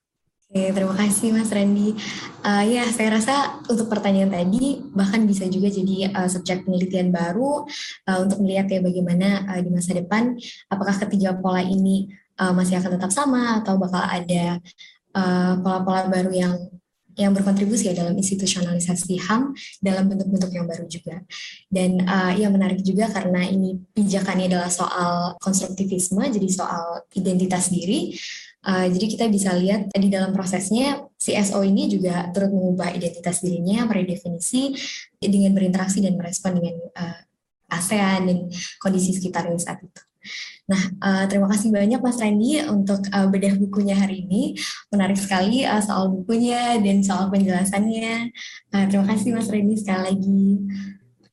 Oke, 0.51 0.75
terima 0.75 0.99
kasih 0.99 1.31
Mas 1.31 1.47
Randy. 1.55 1.95
Uh, 2.43 2.65
ya, 2.67 2.83
saya 2.91 3.15
rasa 3.15 3.63
untuk 3.71 3.87
pertanyaan 3.87 4.35
tadi 4.35 4.83
bahkan 4.91 5.23
bisa 5.23 5.47
juga 5.47 5.71
jadi 5.71 6.11
uh, 6.11 6.27
subjek 6.27 6.67
penelitian 6.67 7.15
baru 7.15 7.71
uh, 8.11 8.19
untuk 8.19 8.43
melihat 8.43 8.67
ya 8.67 8.83
bagaimana 8.83 9.47
uh, 9.47 9.63
di 9.63 9.71
masa 9.71 9.95
depan 9.95 10.35
apakah 10.67 10.99
ketiga 11.07 11.39
pola 11.39 11.63
ini 11.63 12.11
uh, 12.43 12.51
masih 12.51 12.83
akan 12.83 12.99
tetap 12.99 13.15
sama 13.15 13.63
atau 13.63 13.79
bakal 13.79 14.03
ada 14.03 14.59
pola-pola 15.13 16.07
uh, 16.07 16.09
baru 16.11 16.33
yang 16.33 16.55
yang 17.19 17.37
berkontribusi 17.37 17.91
ya 17.91 17.95
dalam 17.95 18.17
institusionalisasi 18.17 19.21
HAM 19.29 19.53
dalam 19.83 20.09
bentuk-bentuk 20.09 20.51
yang 20.57 20.65
baru 20.65 20.89
juga. 20.89 21.21
Dan 21.69 22.07
uh, 22.09 22.33
ya 22.33 22.49
menarik 22.49 22.81
juga 22.81 23.13
karena 23.13 23.45
ini 23.45 23.77
pijakannya 23.93 24.49
adalah 24.49 24.71
soal 24.73 25.37
konstruktivisme, 25.43 26.23
jadi 26.31 26.49
soal 26.49 27.05
identitas 27.13 27.69
diri. 27.69 28.15
Uh, 28.61 28.89
jadi 28.93 29.07
kita 29.17 29.25
bisa 29.33 29.57
lihat 29.57 29.89
di 29.93 30.09
dalam 30.13 30.37
prosesnya 30.37 31.09
CSO 31.17 31.65
ini 31.65 31.89
juga 31.89 32.29
turut 32.33 32.53
mengubah 32.53 32.93
identitas 32.93 33.41
dirinya, 33.41 33.89
meredefinisi 33.89 34.77
dengan 35.17 35.57
berinteraksi 35.57 36.05
dan 36.05 36.17
merespon 36.17 36.61
dengan 36.61 36.77
uh, 36.97 37.21
ASEAN 37.73 38.29
dan 38.29 38.39
kondisi 38.83 39.17
sekitarnya 39.17 39.57
saat 39.57 39.81
itu. 39.81 40.10
Nah, 40.71 40.83
uh, 41.03 41.25
terima 41.27 41.51
kasih 41.51 41.75
banyak 41.75 41.99
Mas 41.99 42.23
Randy 42.23 42.63
untuk 42.71 43.03
uh, 43.11 43.27
bedah 43.27 43.59
bukunya 43.59 43.99
hari 43.99 44.23
ini. 44.23 44.55
Menarik 44.95 45.19
sekali 45.19 45.67
uh, 45.67 45.83
soal 45.83 46.07
bukunya 46.15 46.79
dan 46.79 47.03
soal 47.03 47.27
penjelasannya. 47.27 48.31
Uh, 48.71 48.85
terima 48.87 49.07
kasih 49.11 49.35
Mas 49.35 49.51
Randy 49.51 49.75
sekali 49.75 50.03
lagi. 50.15 50.47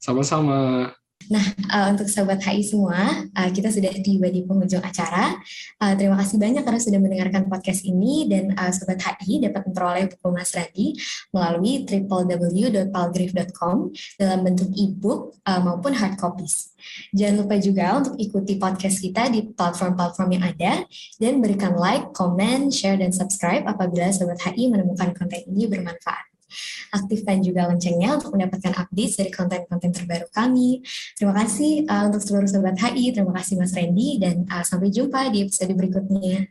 Sama-sama. 0.01 0.89
Nah, 1.27 1.43
uh, 1.75 1.91
untuk 1.91 2.07
Sobat 2.07 2.39
HI 2.39 2.63
semua, 2.63 3.27
uh, 3.35 3.49
kita 3.51 3.67
sudah 3.67 3.91
tiba 3.99 4.31
di 4.31 4.47
penghujung 4.47 4.79
acara. 4.79 5.35
Uh, 5.75 5.91
terima 5.99 6.15
kasih 6.23 6.39
banyak 6.39 6.63
karena 6.63 6.79
sudah 6.79 6.99
mendengarkan 7.03 7.51
podcast 7.51 7.83
ini 7.83 8.31
dan 8.31 8.55
uh, 8.55 8.71
Sobat 8.71 9.03
HI 9.03 9.43
dapat 9.43 9.67
memperoleh 9.67 10.07
buku 10.15 10.27
Mas 10.31 10.55
Radi 10.55 10.95
melalui 11.35 11.83
www.palgrif.com 11.83 13.75
dalam 14.15 14.39
bentuk 14.47 14.71
e-book 14.71 15.35
uh, 15.43 15.59
maupun 15.59 15.91
hard 15.99 16.15
copies. 16.15 16.71
Jangan 17.11 17.43
lupa 17.43 17.59
juga 17.59 17.99
untuk 17.99 18.15
ikuti 18.15 18.55
podcast 18.55 19.03
kita 19.03 19.27
di 19.27 19.51
platform-platform 19.51 20.29
yang 20.39 20.47
ada 20.47 20.87
dan 21.19 21.43
berikan 21.43 21.75
like, 21.75 22.15
comment, 22.15 22.71
share, 22.71 22.95
dan 22.95 23.11
subscribe 23.11 23.67
apabila 23.67 24.07
Sobat 24.15 24.39
HI 24.47 24.71
menemukan 24.71 25.11
konten 25.11 25.43
ini 25.43 25.67
bermanfaat. 25.67 26.36
Aktifkan 26.91 27.43
juga 27.45 27.67
loncengnya 27.69 28.17
untuk 28.17 28.33
mendapatkan 28.33 28.73
update 28.75 29.13
dari 29.19 29.31
konten-konten 29.31 29.91
terbaru 29.93 30.27
kami. 30.33 30.81
Terima 31.13 31.33
kasih 31.37 31.85
uh, 31.87 32.09
untuk 32.09 32.21
seluruh 32.23 32.49
sobat 32.49 32.75
HI, 32.79 33.13
terima 33.13 33.33
kasih 33.35 33.59
Mas 33.61 33.73
Randy, 33.75 34.17
dan 34.17 34.45
uh, 34.49 34.63
sampai 34.65 34.89
jumpa 34.89 35.29
di 35.29 35.45
episode 35.45 35.71
berikutnya. 35.77 36.49